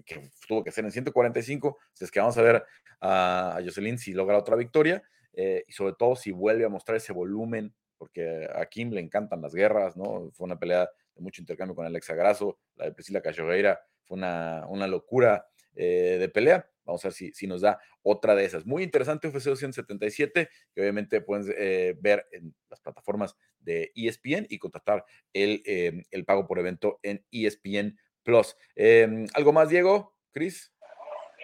[0.05, 1.77] que tuvo que ser en 145.
[1.99, 2.63] es que vamos a ver
[3.01, 5.03] a, Jocelyn si logra otra victoria
[5.35, 9.55] y sobre todo si vuelve a mostrar ese volumen, porque a Kim le encantan las
[9.55, 10.29] guerras, ¿no?
[10.33, 14.65] Fue una pelea de mucho intercambio con Alexa Grasso, la de Priscila Cachoeira fue una,
[14.67, 16.67] una locura eh, de pelea.
[16.85, 18.65] Vamos a ver si, si, nos da otra de esas.
[18.65, 24.59] Muy interesante UFC 277, que obviamente pueden eh, ver en las plataformas de ESPN y
[24.59, 28.57] contratar el, em, el pago por evento en ESPN Plus.
[28.75, 30.13] Em, ¿Algo más, Diego?
[30.33, 30.73] Chris?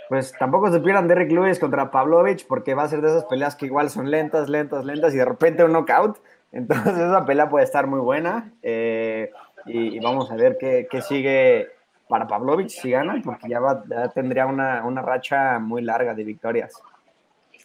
[0.10, 3.56] Pues tampoco se pierdan Derek Lewis contra Pavlovich, porque va a ser de esas peleas
[3.56, 6.20] que igual son lentas, lentas, lentas y de repente un knockout.
[6.52, 9.32] Entonces esa pelea puede estar muy buena eh,
[9.68, 11.68] y, vamos a ver qué, qué sigue
[12.10, 13.62] para Pavlovich si gana, porque ya,
[14.14, 16.74] tendría una, racha muy larga de victorias.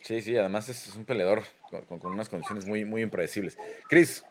[0.03, 1.43] Sí, sí, además es, un peleador
[1.89, 3.59] con, unas condiciones muy, muy impredecibles.
[3.89, 4.23] Cris.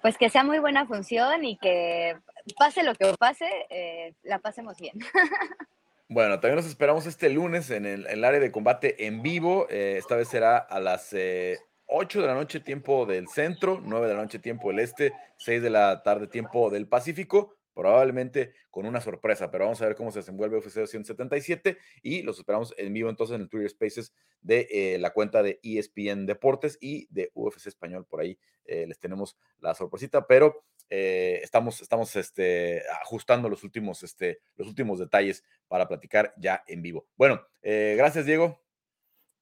[0.00, 2.16] Pues que sea muy buena función y que
[2.56, 4.98] pase lo que pase, eh, la pasemos bien.
[6.08, 9.66] Bueno, también nos esperamos este lunes en el, área de combate en vivo.
[9.70, 14.08] Eh, esta vez será a las 8 eh, de la noche tiempo del centro, 9
[14.08, 18.86] de la noche tiempo del este, 6 de la tarde tiempo del Pacífico probablemente con
[18.86, 22.92] una sorpresa, pero vamos a ver cómo se desenvuelve UFC 277 y los esperamos en
[22.92, 27.30] vivo entonces en el Twitter Spaces de eh, la cuenta de ESPN Deportes y de
[27.34, 33.48] UFC Español, por ahí eh, les tenemos la sorpresita, pero eh, estamos, estamos este, ajustando
[33.48, 37.06] los últimos, este, los últimos detalles para platicar ya en vivo.
[37.16, 38.60] Bueno, gracias Diego.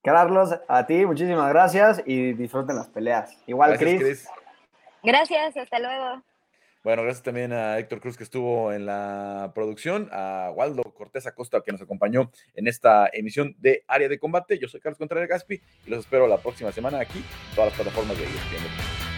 [0.02, 3.36] Carlos, a ti muchísimas gracias y disfruten las peleas.
[3.46, 4.26] Igual, Chris.
[5.02, 6.22] Gracias, hasta luego.
[6.82, 11.60] Bueno, gracias también a Héctor Cruz que estuvo en la producción, a Waldo Cortés Acosta
[11.60, 14.58] que nos acompañó en esta emisión de Área de Combate.
[14.58, 17.80] Yo soy Carlos Contreras Gaspi y los espero la próxima semana aquí en todas las
[17.80, 19.09] plataformas de ESPN.